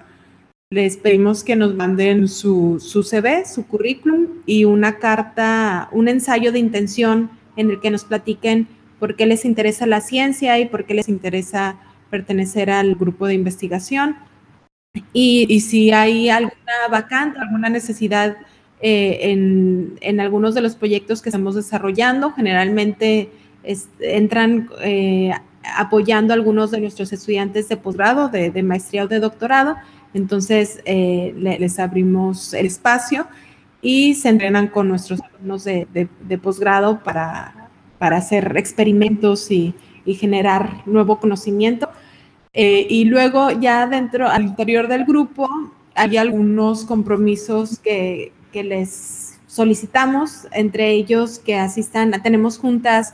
les 0.69 0.97
pedimos 0.97 1.43
que 1.43 1.55
nos 1.55 1.73
manden 1.73 2.27
su, 2.27 2.79
su 2.79 3.01
CV, 3.01 3.45
su 3.45 3.65
currículum 3.65 4.27
y 4.45 4.65
una 4.65 4.99
carta, 4.99 5.89
un 5.91 6.07
ensayo 6.07 6.51
de 6.51 6.59
intención 6.59 7.31
en 7.55 7.71
el 7.71 7.79
que 7.79 7.89
nos 7.89 8.03
platiquen 8.03 8.67
por 8.99 9.15
qué 9.15 9.25
les 9.25 9.45
interesa 9.45 9.87
la 9.87 9.99
ciencia 9.99 10.59
y 10.59 10.67
por 10.67 10.85
qué 10.85 10.93
les 10.93 11.09
interesa 11.09 11.77
pertenecer 12.11 12.69
al 12.69 12.93
grupo 12.93 13.25
de 13.25 13.33
investigación. 13.33 14.28
Y, 15.13 15.59
si 15.59 15.91
hay 15.91 16.29
alguna 16.29 16.87
vacante, 16.89 17.39
alguna 17.39 17.69
necesidad 17.69 18.37
eh, 18.81 19.19
en, 20.01 20.19
algunos 20.19 20.55
de 20.55 20.61
los 20.61 20.75
proyectos 20.75 21.21
que 21.21 21.29
estamos 21.29 21.55
desarrollando, 21.55 22.31
generalmente 22.31 23.29
entran 23.99 24.69
eh, 24.81 25.31
apoyando 25.77 26.33
a 26.33 26.35
algunos 26.35 26.71
de 26.71 26.81
nuestros 26.81 27.13
estudiantes 27.13 27.69
de 27.69 27.77
posgrado, 27.77 28.29
de, 28.29 28.63
maestría 28.63 29.03
o 29.03 29.07
de 29.07 29.19
doctorado. 29.19 29.75
Entonces, 30.13 30.81
eh, 30.85 31.33
les 31.37 31.77
abrimos 31.77 32.53
el 32.55 32.65
espacio 32.65 33.27
y 33.81 34.15
se 34.15 34.29
entrenan 34.29 34.67
con 34.67 34.87
nuestros 34.87 35.21
alumnos 35.21 35.65
de, 35.65 36.39
posgrado 36.41 37.03
para, 37.03 37.69
para, 37.99 38.17
hacer 38.17 38.57
experimentos 38.57 39.51
y, 39.51 39.75
generar 40.17 40.81
nuevo 40.87 41.19
conocimiento. 41.19 41.87
Eh, 42.53 42.87
y 42.89 43.05
luego 43.05 43.51
ya 43.51 43.87
dentro, 43.87 44.27
al 44.27 44.43
interior 44.43 44.87
del 44.87 45.05
grupo, 45.05 45.47
hay 45.95 46.17
algunos 46.17 46.85
compromisos 46.85 47.79
que, 47.79 48.31
que 48.51 48.63
les 48.63 49.39
solicitamos, 49.47 50.47
entre 50.51 50.91
ellos 50.91 51.39
que 51.39 51.55
asistan, 51.55 52.11
tenemos 52.23 52.57
juntas 52.57 53.13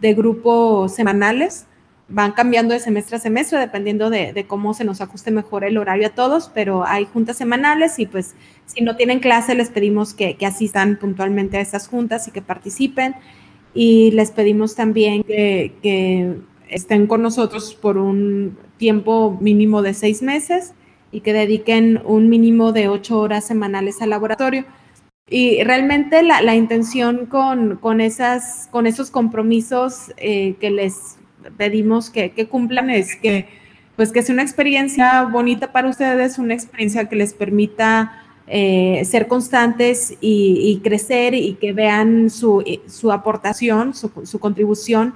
de 0.00 0.14
grupo 0.14 0.88
semanales 0.88 1.66
van 2.08 2.32
cambiando 2.32 2.74
de 2.74 2.80
semestre 2.80 3.16
a 3.16 3.20
semestre 3.20 3.58
dependiendo 3.58 4.10
de, 4.10 4.44
cómo 4.46 4.74
se 4.74 4.84
nos 4.84 5.00
ajuste 5.00 5.30
mejor 5.30 5.64
el 5.64 5.78
horario 5.78 6.08
a 6.08 6.10
todos, 6.10 6.50
pero 6.52 6.86
hay 6.86 7.06
juntas 7.06 7.36
semanales 7.36 7.98
y 7.98 8.06
pues 8.06 8.34
si 8.66 8.82
no 8.82 8.96
tienen 8.96 9.20
clase 9.20 9.54
les 9.54 9.70
pedimos 9.70 10.12
que, 10.14 10.36
asistan 10.44 10.98
puntualmente 10.98 11.56
a 11.56 11.60
esas 11.60 11.88
juntas 11.88 12.28
y 12.28 12.30
que 12.30 12.42
participen. 12.42 13.14
Y 13.76 14.12
les 14.12 14.30
pedimos 14.30 14.76
también 14.76 15.24
que, 15.24 16.38
estén 16.68 17.06
con 17.06 17.22
nosotros 17.22 17.74
por 17.74 17.98
un 17.98 18.56
tiempo 18.76 19.36
mínimo 19.40 19.82
de 19.82 19.94
seis 19.94 20.22
meses 20.22 20.74
y 21.10 21.20
que 21.20 21.32
dediquen 21.32 22.00
un 22.04 22.28
mínimo 22.28 22.72
de 22.72 22.88
ocho 22.88 23.20
horas 23.20 23.46
semanales 23.46 24.02
al 24.02 24.10
laboratorio. 24.10 24.64
Y 25.28 25.62
realmente 25.62 26.22
la, 26.22 26.54
intención 26.54 27.26
con, 27.26 28.00
esas, 28.00 28.68
con 28.70 28.86
esos 28.86 29.10
compromisos 29.10 30.12
eh, 30.18 30.56
que 30.60 30.70
les 30.70 31.16
pedimos 31.56 32.10
que, 32.10 32.30
cumplan 32.48 32.90
es 32.90 33.16
que, 33.16 33.46
pues 33.96 34.12
que 34.12 34.22
sea 34.22 34.34
una 34.34 34.42
experiencia 34.42 35.22
bonita 35.22 35.72
para 35.72 35.88
ustedes, 35.88 36.38
una 36.38 36.54
experiencia 36.54 37.08
que 37.08 37.16
les 37.16 37.32
permita 37.32 38.22
eh, 38.46 39.02
ser 39.06 39.26
constantes 39.26 40.14
y, 40.20 40.80
crecer 40.84 41.34
y 41.34 41.54
que 41.54 41.72
vean 41.72 42.28
su, 42.28 42.62
aportación, 43.10 43.94
su, 43.94 44.10
su, 44.24 44.38
contribución 44.38 45.14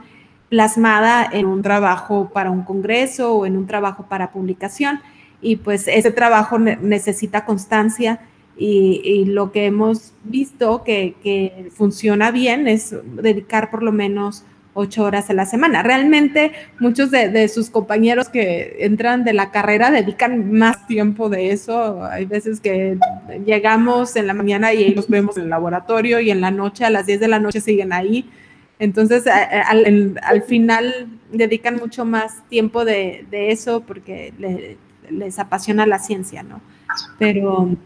plasmada 0.49 1.29
en 1.31 1.47
un 1.47 1.63
trabajo 1.63 2.31
para 2.33 2.51
un 2.51 2.63
congreso 2.63 3.35
o 3.35 3.47
en 3.47 3.57
un 3.57 3.67
trabajo 3.67 4.07
para 4.09 4.31
publicación. 4.31 5.01
Y 5.41 5.57
pues 5.57 5.87
ese 5.89 6.11
trabajo 6.11 6.59
necesita 6.59 7.45
constancia 7.45 8.21
y, 8.59 9.25
lo 9.27 9.53
que 9.53 9.67
hemos 9.67 10.15
visto 10.25 10.83
que, 10.83 11.71
funciona 11.75 12.31
bien 12.31 12.67
es 12.67 12.95
dedicar 13.15 13.71
por 13.71 13.83
lo 13.83 13.93
menos 13.93 14.45
ocho 14.75 15.05
horas 15.05 15.31
a 15.31 15.35
la 15.35 15.47
semana. 15.47 15.83
Realmente 15.83 16.53
muchos 16.81 17.11
de, 17.11 17.49
sus 17.49 17.71
compañeros 17.71 18.29
que 18.29 18.79
entran 18.81 19.25
de 19.25 19.33
la 19.33 19.51
carrera 19.51 19.91
dedican 19.91 20.53
más 20.53 20.87
tiempo 20.87 21.29
de 21.29 21.53
eso. 21.53 22.05
Hay 22.05 22.25
veces 22.25 22.61
que 22.61 22.99
llegamos 23.47 24.17
en 24.17 24.27
la 24.27 24.35
mañana 24.35 24.73
y 24.73 24.95
los 24.95 25.09
vemos 25.09 25.37
en 25.37 25.45
el 25.45 25.51
laboratorio 25.51 26.21
y 26.21 26.31
en 26.31 26.41
la 26.41 26.51
noche, 26.51 26.85
a 26.85 26.91
las 26.91 27.07
10 27.07 27.21
de 27.21 27.29
la 27.29 27.39
noche 27.39 27.61
siguen 27.61 27.93
ahí. 27.93 28.29
Entonces, 28.79 29.25
al, 29.27 30.43
final 30.43 31.09
dedican 31.33 31.77
mucho 31.77 32.05
más 32.05 32.47
tiempo 32.49 32.85
de, 32.85 33.27
eso 33.31 33.81
porque 33.81 34.33
les 35.11 35.39
apasiona 35.39 35.87
la 35.87 35.99
ciencia, 35.99 36.43
¿no? 36.43 36.61
Pero, 37.19 37.77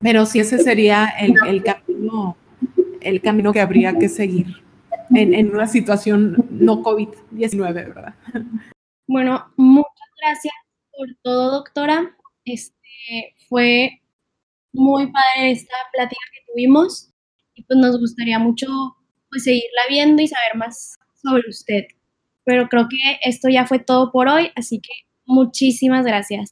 pero 0.00 0.26
sí, 0.26 0.40
ese 0.40 0.58
sería 0.58 1.06
el, 1.06 1.62
camino 1.62 2.36
el 3.00 3.20
camino 3.20 3.52
que 3.52 3.60
habría 3.60 3.98
que 3.98 4.08
seguir 4.08 4.62
en, 5.14 5.34
en 5.34 5.54
una 5.54 5.66
situación 5.66 6.46
no 6.50 6.82
COVID-19, 6.82 7.72
¿verdad? 7.72 8.14
Bueno, 9.06 9.52
muchas 9.56 10.08
gracias 10.20 10.54
por 10.96 11.08
todo, 11.22 11.50
doctora. 11.50 12.16
Este, 12.44 13.34
fue 13.48 14.00
muy 14.72 15.10
padre 15.10 15.50
esta 15.50 15.74
plática 15.92 16.20
que 16.32 16.52
tuvimos 16.52 17.10
y 17.54 17.64
pues 17.64 17.78
nos 17.78 17.98
gustaría 17.98 18.38
mucho 18.38 18.66
pues 19.30 19.44
seguirla 19.44 19.82
viendo 19.88 20.22
y 20.22 20.28
saber 20.28 20.56
más 20.56 20.98
sobre 21.22 21.48
usted. 21.48 21.84
Pero 22.44 22.68
creo 22.68 22.88
que 22.88 23.18
esto 23.22 23.48
ya 23.48 23.66
fue 23.66 23.78
todo 23.78 24.10
por 24.10 24.28
hoy, 24.28 24.50
así 24.56 24.80
que 24.80 24.92
muchísimas 25.24 26.04
gracias. 26.04 26.50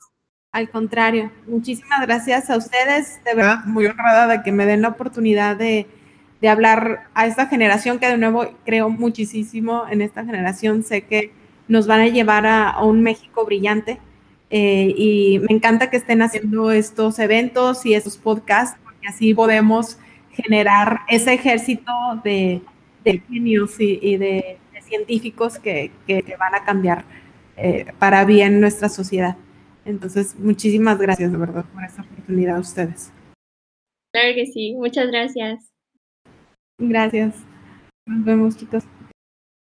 Al 0.52 0.70
contrario, 0.70 1.30
muchísimas 1.46 2.00
gracias 2.06 2.48
a 2.50 2.56
ustedes, 2.56 3.22
de 3.24 3.34
verdad, 3.34 3.64
muy 3.66 3.86
honrada 3.86 4.26
de 4.26 4.42
que 4.42 4.52
me 4.52 4.64
den 4.64 4.82
la 4.82 4.88
oportunidad 4.88 5.56
de, 5.56 5.86
de 6.40 6.48
hablar 6.48 7.08
a 7.14 7.26
esta 7.26 7.46
generación 7.46 7.98
que 7.98 8.08
de 8.08 8.16
nuevo 8.16 8.54
creo 8.64 8.88
muchísimo 8.88 9.84
en 9.90 10.00
esta 10.00 10.24
generación. 10.24 10.82
Sé 10.84 11.02
que 11.02 11.32
nos 11.68 11.86
van 11.86 12.00
a 12.00 12.08
llevar 12.08 12.46
a, 12.46 12.82
un 12.82 13.02
México 13.02 13.44
brillante 13.44 13.98
eh, 14.50 14.94
y 14.96 15.38
me 15.40 15.54
encanta 15.54 15.90
que 15.90 15.98
estén 15.98 16.22
haciendo 16.22 16.70
estos 16.70 17.18
eventos 17.18 17.84
y 17.84 17.94
estos 17.94 18.16
podcasts 18.16 18.78
porque 18.82 19.06
así 19.06 19.34
podemos 19.34 19.98
generar 20.42 21.00
ese 21.08 21.34
ejército 21.34 21.92
de, 22.22 22.62
genios 23.28 23.78
y, 23.78 24.16
de, 24.16 24.58
científicos 24.82 25.58
que, 25.58 25.90
van 26.38 26.54
a 26.54 26.64
cambiar 26.64 27.04
eh, 27.56 27.86
para 27.98 28.24
bien 28.24 28.60
nuestra 28.60 28.88
sociedad. 28.88 29.36
Entonces, 29.84 30.38
muchísimas 30.38 30.98
gracias 30.98 31.32
de 31.32 31.38
verdad 31.38 31.64
por 31.72 31.82
esta 31.82 32.02
oportunidad 32.02 32.56
a 32.56 32.60
ustedes. 32.60 33.12
Claro 34.12 34.34
que 34.34 34.46
sí, 34.46 34.74
muchas 34.74 35.08
gracias. 35.08 35.70
Gracias. 36.78 37.34
Nos 38.06 38.24
vemos, 38.24 38.56
chicos. 38.56 38.84